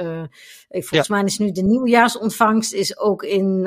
volgens 0.69 1.07
ja. 1.07 1.15
mij 1.15 1.23
is 1.23 1.37
nu 1.37 1.51
de 1.51 1.63
nieuwjaarsontvangst 1.63 2.73
is 2.73 2.97
ook 2.97 3.23
in 3.23 3.63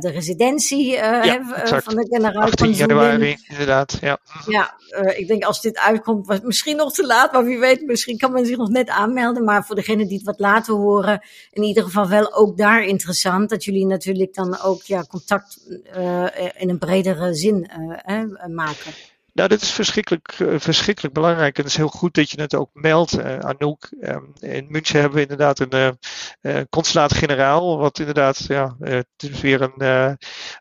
de 0.00 0.10
residentie 0.12 0.90
ja, 0.90 1.40
van 1.66 1.96
de 1.96 2.06
generaalconsulat. 2.10 2.60
18 2.60 2.72
januari, 2.72 3.36
inderdaad. 3.48 3.98
Ja. 4.00 4.18
ja 4.46 4.61
uh, 4.90 5.18
ik 5.18 5.28
denk 5.28 5.44
als 5.44 5.60
dit 5.60 5.78
uitkomt, 5.78 6.26
was 6.26 6.40
misschien 6.40 6.76
nog 6.76 6.92
te 6.92 7.06
laat, 7.06 7.32
maar 7.32 7.44
wie 7.44 7.58
weet, 7.58 7.86
misschien 7.86 8.18
kan 8.18 8.32
men 8.32 8.46
zich 8.46 8.56
nog 8.56 8.68
net 8.68 8.88
aanmelden. 8.88 9.44
Maar 9.44 9.64
voor 9.64 9.76
degene 9.76 10.06
die 10.06 10.16
het 10.16 10.26
wat 10.26 10.40
later 10.40 10.74
horen, 10.74 11.20
in 11.50 11.62
ieder 11.62 11.82
geval 11.82 12.08
wel 12.08 12.34
ook 12.34 12.56
daar 12.56 12.84
interessant. 12.84 13.50
Dat 13.50 13.64
jullie 13.64 13.86
natuurlijk 13.86 14.34
dan 14.34 14.60
ook 14.60 14.82
ja, 14.82 15.02
contact 15.02 15.58
uh, 15.96 16.26
in 16.56 16.68
een 16.68 16.78
bredere 16.78 17.34
zin 17.34 17.70
uh, 18.06 18.46
maken. 18.48 18.92
Nou, 19.34 19.48
dat 19.48 19.62
is 19.62 19.70
verschrikkelijk, 19.70 20.38
uh, 20.38 20.58
verschrikkelijk 20.58 21.14
belangrijk. 21.14 21.56
En 21.56 21.62
het 21.62 21.72
is 21.72 21.76
heel 21.76 21.88
goed 21.88 22.14
dat 22.14 22.30
je 22.30 22.40
het 22.40 22.54
ook 22.54 22.70
meldt, 22.72 23.18
uh, 23.18 23.38
Anouk. 23.38 23.92
Um, 24.00 24.32
in 24.40 24.66
München 24.68 25.00
hebben 25.00 25.16
we 25.16 25.22
inderdaad 25.22 25.58
een 25.58 25.96
uh, 26.42 26.60
consulaat-generaal, 26.70 27.78
wat 27.78 27.98
inderdaad, 27.98 28.44
ja, 28.48 28.76
het 28.80 29.06
is 29.16 29.40
weer 29.40 29.60
een, 29.60 30.16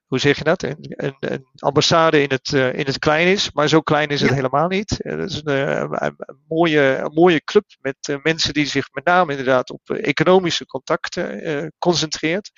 hoe 0.05 0.19
zeg 0.19 0.38
je 0.38 0.43
dat? 0.43 0.63
Een, 0.63 0.77
een, 0.79 1.15
een 1.19 1.45
ambassade 1.55 2.21
in 2.21 2.29
het, 2.29 2.53
in 2.53 2.86
het 2.86 2.99
klein 2.99 3.27
is. 3.27 3.51
Maar 3.51 3.67
zo 3.67 3.81
klein 3.81 4.10
is 4.10 4.21
het 4.21 4.34
helemaal 4.34 4.67
niet. 4.67 4.95
Het 4.97 5.31
is 5.31 5.41
een, 5.43 6.03
een, 6.03 6.15
mooie, 6.47 6.97
een 7.03 7.13
mooie 7.13 7.43
club 7.43 7.65
met 7.81 8.19
mensen 8.23 8.53
die 8.53 8.65
zich 8.65 8.88
met 8.91 9.05
name 9.05 9.31
inderdaad 9.31 9.71
op 9.71 9.89
economische 9.89 10.65
contacten 10.65 11.73
concentreert. 11.79 12.51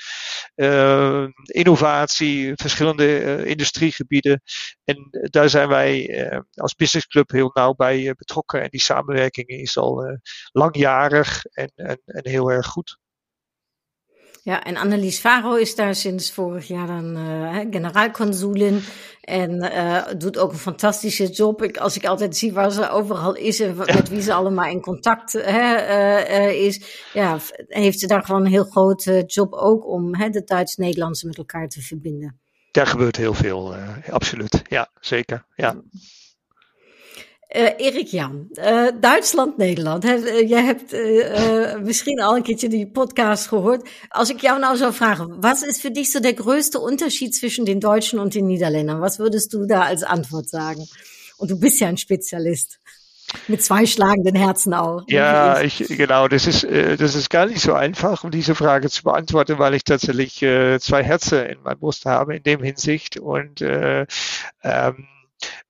innovatie, 1.45 2.51
verschillende 2.55 3.45
industriegebieden. 3.45 4.41
En 4.83 5.07
daar 5.29 5.49
zijn 5.49 5.67
wij 5.67 6.02
uh, 6.07 6.39
als 6.53 6.75
businessclub 6.75 7.31
heel 7.31 7.51
nauw 7.53 7.73
bij 7.73 7.99
uh, 7.99 8.11
betrokken. 8.11 8.61
En 8.61 8.69
die 8.69 8.81
samenwerking 8.81 9.47
is 9.47 9.77
al 9.77 10.05
uh, 10.05 10.17
langjarig 10.51 11.45
en, 11.45 11.71
en, 11.75 12.01
en, 12.05 12.29
heel 12.29 12.51
erg 12.51 12.67
goed. 12.67 12.97
Ja, 14.43 14.63
en 14.63 14.77
Annelies 14.77 15.19
Faro 15.19 15.55
is 15.55 15.75
daar 15.75 15.95
sinds 15.95 16.31
vorig 16.31 16.67
jaar 16.67 16.87
dan 16.87 17.15
generaalconsulin 17.71 18.81
en 19.21 19.71
doet 20.17 20.37
ook 20.37 20.51
een 20.51 20.57
fantastische 20.57 21.27
job. 21.27 21.63
Ik, 21.63 21.77
als 21.77 21.95
ik 21.95 22.05
altijd 22.05 22.37
zie 22.37 22.53
waar 22.53 22.71
ze 22.71 22.89
overal 22.89 23.35
is 23.35 23.59
en 23.59 23.75
met 23.75 24.09
wie 24.09 24.21
ze 24.21 24.33
allemaal 24.33 24.69
in 24.69 24.81
contact 24.81 25.35
is, 26.53 27.07
ja, 27.13 27.39
heeft 27.67 27.99
ze 27.99 28.07
daar 28.07 28.23
gewoon 28.23 28.45
een 28.45 28.51
heel 28.51 28.63
grote 28.63 29.23
job 29.25 29.53
ook 29.53 29.87
om 29.87 30.15
hè, 30.15 30.29
de 30.29 30.43
Duits-Nederlandse 30.43 31.27
met 31.27 31.37
elkaar 31.37 31.67
te 31.67 31.81
verbinden 31.81 32.42
daar 32.73 32.87
gebeurt 32.87 33.15
heel 33.15 33.33
veel, 33.33 33.75
uh, 33.75 34.09
absoluut. 34.09 34.61
Ja, 34.69 34.89
zeker. 34.99 35.45
Ja. 35.55 35.75
Uh, 37.55 37.69
Erik 37.77 38.07
Jan, 38.07 38.47
uh, 38.53 38.87
Duitsland, 38.99 39.57
Nederland. 39.57 40.03
Hè? 40.03 40.13
jij 40.53 40.63
hebt 40.63 40.91
misschien 41.83 42.21
al 42.21 42.35
een 42.35 42.43
keertje 42.43 42.69
die 42.69 42.87
podcast 42.87 43.47
gehoord. 43.47 43.89
Als 44.07 44.29
ik 44.29 44.41
jou 44.41 44.59
nou 44.59 44.77
zou 44.77 44.93
vragen, 44.93 45.41
was 45.41 45.61
ist 45.61 45.79
für 45.79 45.91
dich 45.91 46.11
so 46.11 46.19
der 46.19 46.33
größte 46.33 46.79
Unterschied 46.79 47.35
zwischen 47.35 47.65
den 47.65 47.79
Deutschen 47.79 48.19
und 48.19 48.33
den 48.33 48.45
Niederländern? 48.45 48.99
Was 48.99 49.17
würdest 49.17 49.53
du 49.53 49.65
da 49.65 49.81
als 49.81 50.03
Antwort 50.03 50.49
sagen? 50.49 50.87
Und 51.37 51.49
du 51.49 51.59
bist 51.59 51.79
ja 51.79 51.87
ein 51.87 51.97
Spezialist. 51.97 52.79
Mit 53.47 53.63
zwei 53.63 53.85
schlagenden 53.85 54.35
Herzen 54.35 54.73
auch. 54.73 55.03
Ja, 55.07 55.61
ich, 55.61 55.85
genau, 55.87 56.27
das 56.27 56.47
ist, 56.47 56.63
äh, 56.63 56.97
das 56.97 57.15
ist 57.15 57.29
gar 57.29 57.45
nicht 57.45 57.61
so 57.61 57.73
einfach, 57.73 58.23
um 58.23 58.31
diese 58.31 58.55
Frage 58.55 58.89
zu 58.89 59.03
beantworten, 59.03 59.59
weil 59.59 59.73
ich 59.73 59.83
tatsächlich 59.83 60.41
äh, 60.41 60.79
zwei 60.79 61.03
Herzen 61.03 61.45
in 61.45 61.61
meiner 61.61 61.75
Brust 61.75 62.05
habe 62.05 62.35
in 62.35 62.43
dem 62.43 62.63
Hinsicht. 62.63 63.17
Und 63.17 63.61
äh, 63.61 64.05
ähm, 64.63 65.07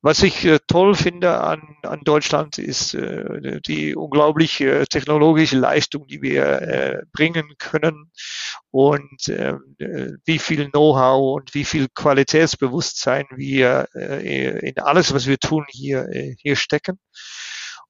was 0.02 0.22
ich 0.22 0.46
äh, 0.46 0.60
toll 0.68 0.96
finde 0.96 1.40
an, 1.40 1.78
an 1.84 2.02
Deutschland 2.04 2.58
ist 2.58 2.94
äh, 2.94 3.62
die 3.62 3.96
unglaubliche 3.96 4.86
technologische 4.88 5.58
Leistung, 5.58 6.08
die 6.08 6.22
wir 6.22 6.62
äh, 6.62 7.04
bringen 7.12 7.54
können 7.58 8.12
und 8.72 9.30
äh, 9.30 9.56
wie 10.26 10.40
viel 10.40 10.70
Know-how 10.70 11.38
und 11.38 11.54
wie 11.54 11.64
viel 11.64 11.88
Qualitätsbewusstsein 11.94 13.26
wir 13.36 13.88
in 13.94 14.78
alles, 14.80 15.14
was 15.14 15.28
wir 15.28 15.38
tun, 15.38 15.66
hier, 15.70 16.08
hier 16.38 16.56
stecken. 16.56 17.00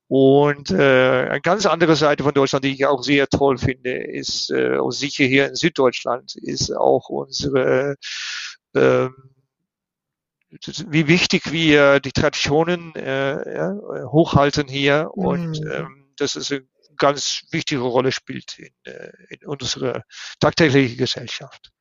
Und 0.08 0.70
äh, 0.72 1.28
eine 1.30 1.42
ganz 1.42 1.66
andere 1.66 1.96
Seite 1.96 2.24
von 2.24 2.34
Deutschland, 2.34 2.66
die 2.66 2.74
ich 2.74 2.86
auch 2.86 3.04
sehr 3.04 3.28
toll 3.28 3.58
finde, 3.58 3.92
ist, 3.92 4.52
äh, 4.52 4.78
und 4.78 4.92
sicher 4.92 5.26
hier 5.26 5.48
in 5.48 5.56
Süddeutschland, 5.56 6.36
ist 6.36 6.72
auch 6.72 7.10
unsere, 7.10 7.96
äh, 8.74 9.08
wie 10.88 11.08
wichtig 11.08 11.52
wir 11.52 12.00
die 12.00 12.12
Traditionen 12.12 12.94
äh, 12.96 13.56
ja, 13.56 13.74
hochhalten 14.12 14.68
hier. 14.68 15.10
Mhm. 15.16 15.26
Und 15.26 15.62
ähm, 15.72 16.14
das 16.18 16.36
ist 16.36 16.52
eine 16.52 16.68
ganz 16.98 17.46
wichtige 17.52 17.82
Rolle 17.82 18.12
spielt 18.12 18.60
in, 18.60 18.74
äh, 18.84 19.12
in 19.30 19.48
unserer 19.48 20.04
tagtäglichen 20.40 20.98
Gesellschaft. 20.98 21.72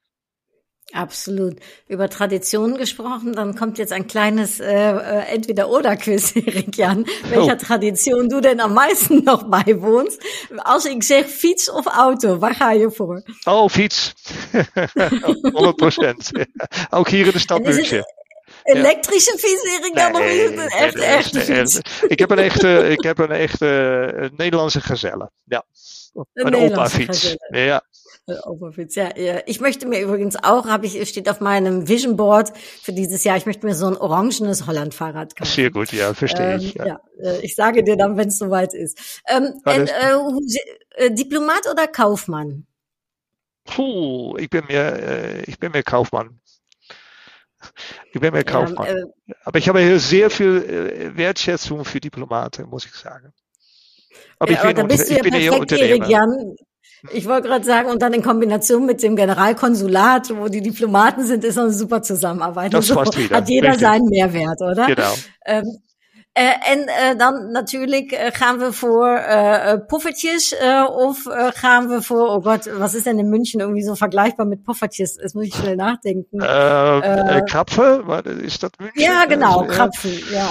Absolut. 0.93 1.55
Über 1.89 2.11
Traditionen 2.11 2.77
gesprochen, 2.77 3.33
dann 3.33 3.55
kommt 3.55 3.79
jetzt 3.79 3.93
ein 3.93 4.07
kleines 4.07 4.61
äh, 4.61 4.73
äh 4.73 5.35
Entweder-Oder-Quiz, 5.35 6.37
Erik 6.47 6.77
Jan. 6.77 7.07
Welcher 7.31 7.55
oh. 7.55 7.65
Tradition 7.67 8.29
du 8.29 8.41
denn 8.41 8.61
am 8.61 8.75
meisten 8.75 9.25
nog 9.25 9.49
bijwoont? 9.49 10.19
Als 10.57 10.85
ik 10.85 11.03
zeg 11.03 11.27
fiets 11.27 11.71
of 11.71 11.87
auto, 11.87 12.39
waar 12.39 12.55
ga 12.55 12.73
je 12.73 12.91
voor? 12.91 13.23
Oh, 13.45 13.69
fiets. 13.69 14.13
100 15.53 15.77
procent. 15.77 16.31
Ook 16.91 17.09
hier 17.09 17.27
in 17.27 17.33
de 17.33 17.39
stad. 17.39 17.61
Elektrische 18.63 19.39
fiets, 19.39 19.63
Erik 19.63 19.99
Jan, 19.99 20.13
nee, 20.13 20.55
echt, 20.55 20.95
nee, 20.95 21.05
echte 21.05 21.41
fiets? 21.41 21.81
Ik 22.09 22.19
heb 22.19 22.31
een 22.31 22.39
echte, 22.39 22.89
ik 22.89 23.03
heb 23.03 23.19
een 23.19 23.31
echte 23.31 24.31
Nederlandse 24.37 24.81
gazelle. 24.81 25.31
Ja. 25.45 25.65
Een, 26.13 26.47
een 26.47 26.55
opa-fiets. 26.55 27.37
Ja. 27.51 27.83
Oberwitz, 28.27 28.95
ja, 28.95 29.17
ja. 29.17 29.41
Ich 29.47 29.61
möchte 29.61 29.87
mir 29.87 30.01
übrigens 30.01 30.37
auch, 30.37 30.67
habe 30.67 30.87
ich, 30.87 31.09
steht 31.09 31.29
auf 31.29 31.41
meinem 31.41 31.89
Vision 31.89 32.17
Board 32.17 32.53
für 32.57 32.93
dieses 32.93 33.25
Jahr, 33.25 33.37
ich 33.37 33.47
möchte 33.47 33.67
mir 33.67 33.75
so 33.75 33.87
ein 33.87 33.97
orangenes 33.97 34.67
Holland-Fahrrad 34.67 35.35
kaufen. 35.35 35.51
Sehr 35.51 35.71
gut, 35.71 35.93
ja, 35.93 36.15
verstehe 36.15 36.55
ähm, 36.55 36.61
ich. 36.61 36.75
Ja. 36.75 36.87
ja. 36.87 37.01
Äh, 37.21 37.41
ich 37.45 37.57
sage 37.57 37.83
dir 37.83 37.97
dann, 37.97 38.17
wenn 38.17 38.29
es 38.29 38.39
soweit 38.39 38.75
ist. 38.75 39.23
Ähm, 39.29 39.53
en, 39.65 39.89
äh, 39.89 41.07
äh, 41.07 41.11
Diplomat 41.11 41.67
oder 41.71 41.89
Kaufmann? 41.89 42.67
Puh, 43.65 44.37
ich 44.39 44.51
bin 44.51 44.65
mir, 44.69 44.81
äh, 44.81 45.43
ich 45.43 45.59
bin 45.59 45.73
mir 45.73 45.83
Kaufmann. 45.83 46.41
Ich 48.13 48.21
bin 48.21 48.33
mehr 48.33 48.45
Kaufmann. 48.45 48.87
Ja, 48.87 48.95
äh, 48.95 49.35
Aber 49.45 49.59
ich 49.59 49.69
habe 49.69 49.81
hier 49.81 49.99
sehr 49.99 50.31
viel 50.31 50.57
äh, 50.65 51.17
Wertschätzung 51.17 51.85
für 51.85 52.01
Diplomaten, 52.01 52.69
muss 52.69 52.85
ich 52.87 52.93
sagen. 52.93 53.33
Aber 54.39 54.53
ja, 54.53 54.59
ich 54.59 54.63
bin, 54.63 54.71
aber 54.71 54.83
da 54.83 54.95
bist 54.95 55.11
du 55.11 55.15
ja 55.15 55.23
perfekt, 55.23 55.73
Erik 55.73 56.09
Jan. 56.09 56.57
Ich 57.11 57.27
wollte 57.27 57.49
gerade 57.49 57.65
sagen, 57.65 57.91
und 57.91 58.01
dann 58.01 58.13
in 58.13 58.23
Kombination 58.23 58.87
mit 58.87 59.03
dem 59.03 59.17
Generalkonsulat, 59.17 60.33
wo 60.37 60.49
die 60.49 60.63
Diplomaten 60.63 61.27
sind, 61.27 61.43
ist 61.45 61.59
eine 61.59 61.73
super 61.73 62.01
Zusammenarbeit. 62.03 62.73
Das 62.73 62.87
so 62.87 62.95
passt 62.95 63.19
wieder. 63.19 63.39
Hat 63.39 63.49
jeder 63.49 63.71
Richtig. 63.71 63.89
seinen 63.89 64.05
Mehrwert, 64.07 64.61
oder? 64.61 64.87
Genau. 64.87 65.13
Ähm, 65.45 65.65
uh, 66.39 66.71
en 66.71 66.81
uh, 66.81 67.19
dan 67.19 67.51
natuurlijk 67.51 68.13
uh, 68.13 68.19
gaan 68.31 68.59
we 68.59 68.73
voor 68.73 69.21
poffertjes 69.87 70.55
of 70.89 71.23
gaan 71.55 71.89
we 71.89 72.03
voor, 72.03 72.29
oh 72.29 72.41
Gott, 72.41 72.71
was 72.79 72.95
ist 72.95 73.07
denn 73.07 73.19
in 73.19 73.29
München 73.29 73.61
irgendwie 73.61 73.83
so 73.83 73.97
vergleichbar 73.97 74.47
mit 74.47 74.65
Poffertjes? 74.65 75.17
Das 75.17 75.35
muss 75.35 75.47
ich 75.47 75.55
schnell 75.55 75.77
nachdenken. 75.77 76.39
Krapfen, 76.39 78.09
ist 78.45 78.63
das 78.63 78.71
München? 78.79 79.03
Ja, 79.03 79.25
genau, 79.25 79.67
Krapfen, 79.67 80.23
ja. 80.33 80.49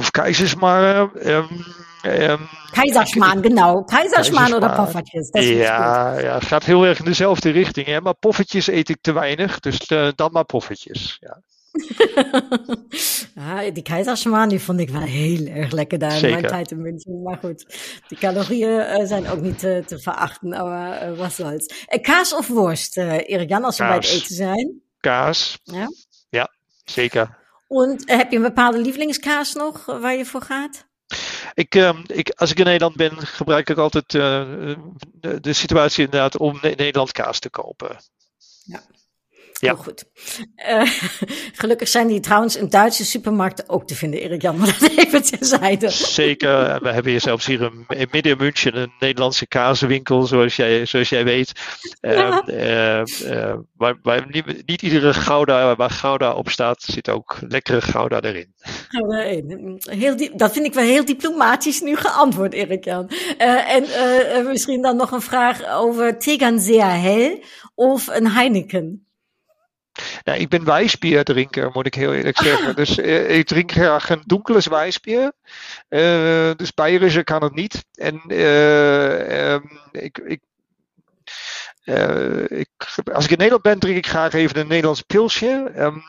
Of 0.00 0.10
Keizersmarren. 0.12 1.10
Ähm, 1.20 1.64
ähm, 2.04 2.48
Keizersmarren, 2.72 3.42
genau. 3.42 3.82
Keizersmarren 3.84 4.54
oder 4.54 4.74
Poffertjes. 4.74 5.28
ja, 5.32 6.18
ja, 6.18 6.34
het 6.34 6.44
gaat 6.44 6.64
heel 6.64 6.86
erg 6.86 6.98
in 6.98 7.04
dezelfde 7.04 7.50
richting. 7.50 7.86
Hè? 7.86 8.00
Maar 8.00 8.14
poffertjes 8.14 8.66
eet 8.66 8.88
ik 8.88 8.98
te 9.00 9.12
weinig, 9.12 9.60
dus 9.60 9.78
dan 10.14 10.32
maar 10.32 10.44
poffertjes. 10.44 11.16
Ja. 11.20 11.42
ja, 13.34 13.70
die 13.76 13.82
keizersmarren, 13.82 14.48
die 14.48 14.60
vond 14.60 14.80
ik 14.80 14.90
wel 14.90 15.02
heel 15.02 15.46
erg 15.46 15.70
lekker 15.70 15.98
daar 15.98 16.24
in 16.24 16.30
mijn 16.30 16.46
tijd 16.46 16.70
in 16.70 16.80
München. 16.80 17.22
Maar 17.22 17.38
goed, 17.38 17.66
die 18.08 18.18
calorieën 18.18 19.00
uh, 19.00 19.06
zijn 19.06 19.28
ook 19.28 19.40
niet 19.40 19.62
uh, 19.62 19.84
te 19.84 19.98
verachten, 19.98 20.48
maar 20.48 21.10
uh, 21.10 21.18
wat 21.18 21.32
soll's. 21.32 21.86
kaas 22.00 22.34
of 22.34 22.48
worst, 22.48 22.96
Erik 22.96 23.48
Jan, 23.48 23.64
als 23.64 23.78
we 23.78 23.84
bij 23.84 23.94
het 23.94 24.10
eten 24.10 24.34
zijn? 24.34 24.80
Kaas. 25.00 25.58
Ja, 25.62 25.86
ja 26.28 26.48
zeker. 26.84 27.39
En 27.70 28.02
heb 28.04 28.30
je 28.30 28.36
een 28.36 28.42
bepaalde 28.42 28.78
lievelingskaas 28.78 29.54
nog 29.54 29.84
waar 29.84 30.14
je 30.14 30.24
voor 30.24 30.42
gaat? 30.42 30.88
Ik, 31.54 31.74
uh, 31.74 31.98
ik, 32.06 32.30
als 32.30 32.50
ik 32.50 32.58
in 32.58 32.64
Nederland 32.64 32.96
ben, 32.96 33.26
gebruik 33.26 33.68
ik 33.68 33.76
altijd 33.76 34.14
uh, 34.14 34.20
de, 35.12 35.40
de, 35.40 35.52
situatie 35.52 36.04
inderdaad 36.04 36.36
om 36.36 36.58
Nederland 36.60 37.12
kaas 37.12 37.38
te 37.38 37.50
kopen. 37.50 37.96
Ja. 38.64 38.82
Ja. 39.60 39.74
Goed. 39.74 40.04
Uh, 40.70 40.82
gelukkig 41.60 41.88
zijn 41.88 42.06
die 42.06 42.20
trouwens 42.20 42.56
in 42.56 42.68
Duitse 42.68 43.04
supermarkten 43.04 43.68
ook 43.68 43.86
te 43.86 43.94
vinden, 43.94 44.20
Erik 44.20 44.42
Jan, 44.42 44.56
maar 44.56 44.76
dat 44.78 44.90
even 45.04 45.22
terzijde. 45.22 45.88
Zeker. 45.88 46.82
We 46.82 46.92
hebben 46.92 47.10
hier 47.10 47.20
zelfs 47.20 47.46
hier 47.46 47.62
een, 47.62 47.84
in 47.88 48.08
midden 48.10 48.38
München 48.38 48.76
een 48.76 48.92
Nederlandse 48.98 49.46
kazenwinkel, 49.46 50.22
zoals 50.22 50.56
jij, 50.56 50.86
zoals 50.86 51.08
jij 51.08 51.24
weet. 51.24 51.52
Ja. 52.00 52.42
Uh, 52.46 53.02
uh, 53.24 53.54
waar, 53.76 53.98
waar 54.02 54.26
niet, 54.28 54.66
niet, 54.66 54.82
iedere 54.82 55.14
Gouda, 55.14 55.76
waar 55.76 55.90
Gouda 55.90 56.32
op 56.32 56.48
staat, 56.48 56.82
zit 56.82 57.08
ook 57.08 57.36
lekkere 57.48 57.80
Gouda 57.80 58.20
erin. 58.20 58.54
Gouda 58.88 59.22
erin. 59.22 59.80
Heel 59.90 60.16
diep, 60.16 60.38
dat 60.38 60.52
vind 60.52 60.66
ik 60.66 60.74
wel 60.74 60.84
heel 60.84 61.04
diplomatisch 61.04 61.80
nu 61.80 61.96
geantwoord, 61.96 62.52
Erik 62.52 62.84
Jan. 62.84 63.10
en 63.38 63.84
misschien 64.46 64.82
dan 64.82 64.96
nog 64.96 65.10
een 65.10 65.20
vraag 65.20 65.68
over 65.68 66.18
Tegernseer 66.18 67.00
Hell 67.00 67.42
of 67.74 68.06
een 68.06 68.28
Heineken. 68.28 69.09
Nou, 70.24 70.38
ik 70.38 70.48
ben 70.48 70.64
wijsbierdrinker, 70.64 71.70
moet 71.72 71.86
ik 71.86 71.94
heel 71.94 72.14
eerlijk 72.14 72.38
zeggen. 72.38 72.76
Dus 72.76 72.98
uh, 72.98 73.38
ik 73.38 73.46
drink 73.46 73.72
graag 73.72 74.10
een 74.10 74.22
donkere 74.26 74.70
wijsbier. 74.70 75.32
Uh, 75.88 76.50
dus 76.56 76.74
Bayerische 76.74 77.24
kan 77.24 77.42
het 77.42 77.54
niet. 77.54 77.84
En 77.94 78.22
uh, 78.28 79.52
um, 79.52 79.80
ik, 79.92 80.18
ik 80.18 80.40
ik, 82.48 82.68
als 83.12 83.24
ik 83.24 83.30
in 83.30 83.36
Nederland 83.36 83.62
ben, 83.62 83.78
drink 83.78 83.96
ik 83.96 84.06
graag 84.06 84.32
even 84.32 84.58
een 84.58 84.68
Nederlands 84.68 85.02
pilsje. 85.02 85.72
Um, 85.76 86.02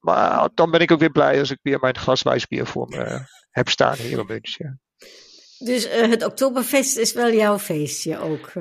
maar 0.00 0.48
dan 0.54 0.70
ben 0.70 0.80
ik 0.80 0.90
ook 0.90 0.98
weer 0.98 1.10
blij 1.10 1.38
als 1.38 1.50
ik 1.50 1.58
weer 1.62 1.78
mijn 1.80 1.98
glas 1.98 2.22
wijsbier 2.22 2.66
voor 2.66 2.88
me 2.88 3.26
heb 3.50 3.68
staan 3.68 3.96
hier 3.96 4.24
München. 4.24 4.80
Dus 5.58 5.88
het 5.88 6.24
Oktoberfest 6.24 6.96
is 6.96 7.12
wel 7.12 7.32
jouw 7.32 7.58
feestje 7.58 8.18
ook? 8.18 8.52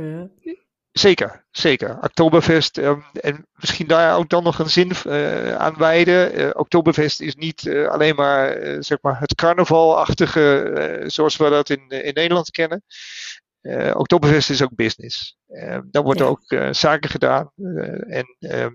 Zeker, 0.99 1.45
zeker. 1.51 1.97
Oktoberfest. 2.01 2.77
Um, 2.77 3.05
en 3.13 3.47
misschien 3.53 3.87
daar 3.87 4.17
ook 4.17 4.29
dan 4.29 4.43
nog 4.43 4.59
een 4.59 4.69
zin 4.69 4.91
uh, 5.07 5.55
aan 5.55 5.77
wijden. 5.77 6.39
Uh, 6.39 6.49
Oktoberfest 6.53 7.21
is 7.21 7.35
niet 7.35 7.65
uh, 7.65 7.87
alleen 7.87 8.15
maar, 8.15 8.57
zeg 8.83 8.97
maar 9.01 9.19
het 9.19 9.35
carnavalachtige 9.35 11.03
zoals 11.05 11.37
we 11.37 11.49
dat 11.49 11.69
in, 11.69 11.89
in 11.89 12.13
Nederland 12.13 12.49
kennen. 12.49 12.83
Oktoberfest 13.93 14.49
is 14.49 14.61
ook 14.61 14.75
business. 14.75 15.37
Ehm, 15.47 15.81
dan 15.85 16.03
wordt 16.03 16.19
ja. 16.19 16.25
ook 16.25 16.73
zaken 16.75 17.09
gedaan. 17.09 17.51
en 18.07 18.35
ehm, 18.39 18.71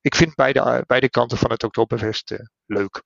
ik 0.00 0.14
vind 0.14 0.34
beide, 0.34 0.84
beide 0.86 1.10
kanten 1.10 1.38
van 1.38 1.50
het 1.50 1.64
Oktoberfest 1.64 2.36
leuk. 2.66 3.02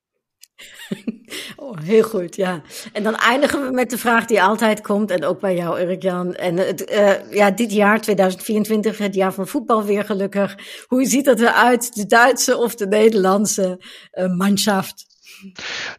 Oh, 1.56 1.78
heel 1.82 2.02
goed, 2.02 2.36
ja. 2.36 2.62
En 2.92 3.02
dan 3.02 3.16
eindigen 3.16 3.66
we 3.66 3.70
met 3.70 3.90
de 3.90 3.98
vraag 3.98 4.24
die 4.24 4.42
altijd 4.42 4.80
komt, 4.80 5.10
en 5.10 5.24
ook 5.24 5.40
bij 5.40 5.54
jou, 5.54 5.78
Erik-Jan. 5.78 6.34
En 6.34 6.56
het, 6.56 6.90
uh, 6.90 7.32
ja, 7.32 7.50
dit 7.50 7.72
jaar, 7.72 8.00
2024, 8.00 8.98
het 8.98 9.14
jaar 9.14 9.32
van 9.32 9.46
voetbal 9.48 9.84
weer 9.84 10.04
gelukkig. 10.04 10.56
Hoe 10.86 11.04
ziet 11.04 11.24
dat 11.24 11.40
eruit, 11.40 11.94
de 11.94 12.06
Duitse 12.06 12.56
of 12.56 12.74
de 12.74 12.86
Nederlandse 12.86 13.80
uh, 14.12 14.36
manschaft? 14.36 15.06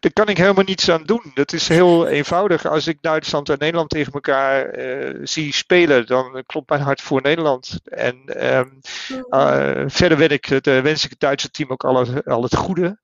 Daar 0.00 0.12
kan 0.12 0.28
ik 0.28 0.36
helemaal 0.36 0.64
niets 0.64 0.90
aan 0.90 1.04
doen. 1.04 1.30
Dat 1.34 1.52
is 1.52 1.68
heel 1.68 2.06
eenvoudig. 2.06 2.66
Als 2.66 2.86
ik 2.86 2.98
Duitsland 3.00 3.48
en 3.48 3.58
Nederland 3.58 3.90
tegen 3.90 4.12
elkaar 4.12 4.78
uh, 4.78 5.20
zie 5.22 5.52
spelen, 5.52 6.06
dan 6.06 6.42
klopt 6.46 6.68
mijn 6.68 6.80
hart 6.80 7.00
voor 7.00 7.22
Nederland. 7.22 7.80
En 7.84 8.46
um, 8.56 8.80
uh, 9.30 9.82
verder 9.86 10.32
ik, 10.32 10.50
uh, 10.50 10.80
wens 10.82 11.04
ik 11.04 11.10
het 11.10 11.20
Duitse 11.20 11.50
team 11.50 11.70
ook 11.70 11.84
al 11.84 12.06
het, 12.06 12.26
al 12.26 12.42
het 12.42 12.56
goede. 12.56 12.98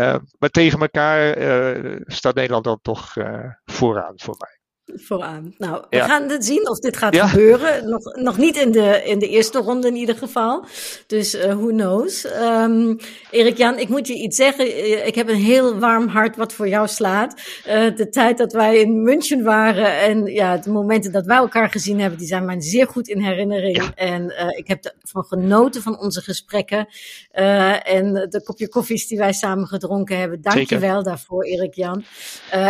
Uh, 0.00 0.16
maar 0.38 0.50
tegen 0.50 0.80
elkaar 0.80 1.38
uh, 1.38 2.00
staat 2.06 2.34
Nederland 2.34 2.64
dan 2.64 2.78
toch 2.82 3.16
uh, 3.16 3.52
vooraan 3.64 4.12
voor 4.16 4.36
mij. 4.38 4.57
Vooraan. 4.94 5.54
Nou, 5.58 5.84
we 5.90 5.96
ja. 5.96 6.06
gaan 6.06 6.28
het 6.28 6.44
zien 6.44 6.68
of 6.68 6.78
dit 6.78 6.96
gaat 6.96 7.14
ja. 7.14 7.26
gebeuren. 7.26 7.88
Nog, 7.88 8.14
nog 8.14 8.38
niet 8.38 8.56
in 8.56 8.72
de, 8.72 9.02
in 9.04 9.18
de 9.18 9.28
eerste 9.28 9.58
ronde 9.58 9.88
in 9.88 9.96
ieder 9.96 10.16
geval. 10.16 10.64
Dus 11.06 11.34
uh, 11.34 11.42
who 11.44 11.66
knows. 11.66 12.26
Um, 12.40 12.98
Erik-Jan, 13.30 13.78
ik 13.78 13.88
moet 13.88 14.06
je 14.06 14.14
iets 14.14 14.36
zeggen. 14.36 15.06
Ik 15.06 15.14
heb 15.14 15.28
een 15.28 15.34
heel 15.34 15.78
warm 15.78 16.08
hart 16.08 16.36
wat 16.36 16.52
voor 16.52 16.68
jou 16.68 16.88
slaat. 16.88 17.40
Uh, 17.66 17.96
de 17.96 18.08
tijd 18.10 18.38
dat 18.38 18.52
wij 18.52 18.80
in 18.80 19.02
München 19.02 19.42
waren 19.42 20.00
en 20.00 20.24
ja, 20.24 20.56
de 20.56 20.70
momenten 20.70 21.12
dat 21.12 21.26
wij 21.26 21.36
elkaar 21.36 21.70
gezien 21.70 22.00
hebben, 22.00 22.18
die 22.18 22.28
zijn 22.28 22.44
mij 22.44 22.60
zeer 22.60 22.86
goed 22.86 23.08
in 23.08 23.20
herinnering. 23.20 23.76
Ja. 23.76 23.94
En 23.94 24.24
uh, 24.24 24.58
ik 24.58 24.68
heb 24.68 24.94
ervan 25.02 25.24
genoten 25.24 25.82
van 25.82 25.98
onze 25.98 26.20
gesprekken. 26.20 26.88
en 27.30 28.12
de 28.12 28.42
kopje 28.44 28.68
koffies 28.68 29.06
die 29.06 29.18
wij 29.18 29.32
samen 29.32 29.66
gedronken 29.66 30.18
hebben. 30.18 30.40
Dank 30.42 30.68
je 30.68 30.78
wel 30.78 31.02
daarvoor, 31.02 31.44
Erik-Jan. 31.44 32.04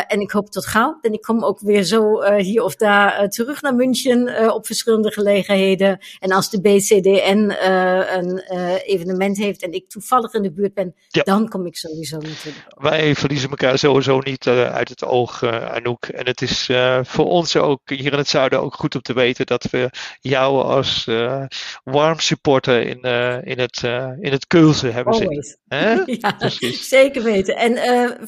en 0.06 0.20
ik 0.20 0.30
hoop 0.30 0.50
tot 0.50 0.66
gauw. 0.66 0.98
En 1.00 1.12
ik 1.12 1.22
kom 1.22 1.44
ook 1.44 1.60
weer 1.60 1.82
zo 1.82 2.07
uh, 2.16 2.36
hier 2.36 2.62
of 2.62 2.76
daar 2.76 3.22
uh, 3.22 3.28
terug 3.28 3.62
naar 3.62 3.74
München 3.74 4.28
uh, 4.28 4.54
op 4.54 4.66
verschillende 4.66 5.12
gelegenheden. 5.12 5.98
En 6.18 6.32
als 6.32 6.50
de 6.50 6.60
BCDN 6.60 7.56
een 8.12 8.38
evenement 8.84 9.36
heeft 9.36 9.62
en 9.62 9.72
ik 9.72 9.88
toevallig 9.88 10.32
in 10.32 10.42
de 10.42 10.52
buurt 10.52 10.74
ben, 10.74 10.94
ja. 11.08 11.22
dan 11.22 11.48
kom 11.48 11.66
ik 11.66 11.76
sowieso 11.76 12.16
natuurlijk. 12.16 12.64
Wij 12.68 13.14
verliezen 13.14 13.50
elkaar 13.50 13.78
sowieso 13.78 14.18
niet 14.18 14.46
uit 14.46 14.88
het 14.88 15.04
oog, 15.04 15.42
Anouk. 15.42 16.04
En 16.04 16.26
het 16.26 16.42
is 16.42 16.70
voor 17.02 17.26
ons 17.26 17.56
ook 17.56 17.80
hier 17.84 18.12
in 18.12 18.18
het 18.18 18.28
zuiden 18.28 18.60
ook 18.60 18.74
goed 18.74 18.94
om 18.94 19.02
te 19.02 19.12
weten 19.12 19.46
dat 19.46 19.70
we 19.70 19.90
jou 20.20 20.62
als 20.62 21.04
warm 21.84 22.18
supporter 22.18 22.80
in, 22.80 23.02
in, 23.44 23.58
het, 23.58 23.82
in 24.20 24.32
het 24.32 24.46
Keulse 24.46 24.86
hebben 24.86 25.12
Always. 25.12 25.56
zitten. 25.68 26.18
ja, 26.20 26.50
zeker 26.72 27.22
weten. 27.22 27.56
En 27.56 27.78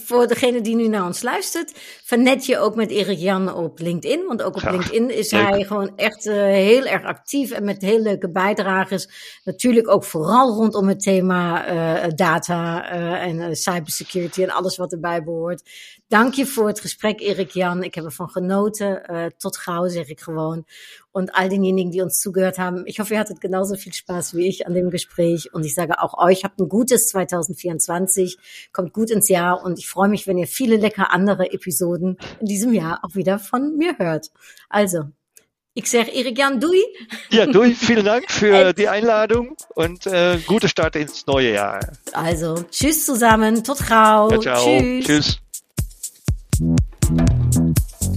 voor 0.00 0.26
degene 0.26 0.60
die 0.60 0.76
nu 0.76 0.88
naar 0.88 1.04
ons 1.04 1.22
luistert, 1.22 1.72
vernet 2.04 2.46
je 2.46 2.58
ook 2.58 2.74
met 2.74 2.90
Erik 2.90 3.18
Jan 3.18 3.54
op 3.54 3.69
op 3.70 3.78
LinkedIn. 3.78 4.26
Want 4.26 4.42
ook 4.42 4.56
op 4.56 4.70
LinkedIn 4.70 5.16
is 5.16 5.30
hij 5.30 5.64
gewoon 5.64 5.96
echt 5.96 6.26
uh, 6.26 6.34
heel 6.42 6.84
erg 6.84 7.04
actief 7.04 7.50
en 7.50 7.64
met 7.64 7.82
heel 7.82 8.00
leuke 8.00 8.30
bijdrages. 8.30 9.08
Natuurlijk 9.44 9.88
ook 9.88 10.04
vooral 10.04 10.54
rondom 10.54 10.88
het 10.88 11.00
thema 11.00 11.72
uh, 11.72 12.10
data 12.14 12.92
uh, 12.92 13.22
en 13.22 13.56
cybersecurity 13.56 14.42
en 14.42 14.50
alles 14.50 14.76
wat 14.76 14.92
erbij 14.92 15.22
behoort. 15.22 15.62
Dank 16.10 16.34
je 16.34 16.46
voor 16.46 16.66
het 16.66 16.80
gesprek, 16.80 17.20
Erik 17.20 17.50
Jan. 17.50 17.82
Ik 17.82 17.94
heb 17.94 18.04
ervan 18.04 18.28
genoten. 18.28 19.02
tot 19.38 19.56
gauw, 19.56 19.88
zeg 19.88 20.08
ik 20.08 20.20
gewoon. 20.20 20.64
Und 21.12 21.32
all 21.32 21.48
denjenigen, 21.48 21.90
die 21.90 22.02
uns 22.02 22.20
zugehört 22.20 22.58
haben, 22.58 22.84
ich 22.86 22.98
hoffe, 22.98 23.14
ihr 23.14 23.20
hattet 23.20 23.40
genauso 23.40 23.76
viel 23.76 23.92
Spaß 23.92 24.34
wie 24.34 24.48
ich 24.48 24.66
an 24.66 24.74
dem 24.74 24.90
Gespräch. 24.90 25.54
Und 25.54 25.64
ich 25.64 25.74
sage 25.74 26.02
auch 26.02 26.18
euch, 26.18 26.42
habt 26.42 26.58
ein 26.58 26.68
gutes 26.68 27.06
2024, 27.08 28.38
kommt 28.72 28.92
gut 28.92 29.10
ins 29.10 29.28
Jahr. 29.28 29.62
Und 29.62 29.78
ich 29.78 29.88
freue 29.88 30.08
mich, 30.08 30.26
wenn 30.26 30.36
ihr 30.36 30.48
viele 30.48 30.78
lecker 30.78 31.12
andere 31.12 31.52
Episoden 31.52 32.18
in 32.40 32.46
diesem 32.46 32.72
Jahr 32.72 33.04
auch 33.04 33.14
wieder 33.14 33.38
von 33.38 33.76
mir 33.76 33.96
hört. 33.98 34.32
Also, 34.68 35.04
ich 35.74 35.88
sage 35.88 36.10
Erik 36.10 36.38
Jan, 36.38 36.58
dui. 36.58 36.82
Ja, 37.30 37.46
dui, 37.46 37.72
vielen 37.72 38.04
Dank 38.04 38.32
für 38.32 38.72
die 38.80 38.88
Einladung 38.88 39.56
und 39.76 40.08
äh, 40.08 40.40
gute 40.44 40.68
Start 40.68 40.96
ins 40.96 41.24
neue 41.28 41.52
Jahr. 41.52 41.78
Also, 42.12 42.64
tschüss 42.68 43.06
zusammen, 43.06 43.62
tot 43.62 43.78
gauw. 43.88 44.32
Ja, 44.32 44.40
ciao. 44.40 44.64
Tschüss. 44.64 45.06
tschüss. 45.06 45.40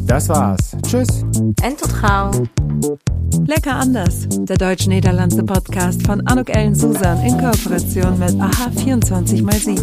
Das 0.06 0.30
war's. 0.30 0.76
Tschüss. 0.84 1.24
En 1.62 1.78
tot 1.78 1.94
gauw. 2.02 2.48
Lecker 3.46 3.76
anders, 3.76 4.28
der 4.30 4.58
deutsch-niederlandse 4.58 5.44
Podcast 5.44 6.06
von 6.06 6.26
Anuk 6.28 6.50
Ellen 6.50 6.76
Susan 6.76 7.20
in 7.24 7.38
Kooperation 7.38 8.20
mit 8.20 8.40
AHA 8.40 8.70
24x7. 8.78 9.80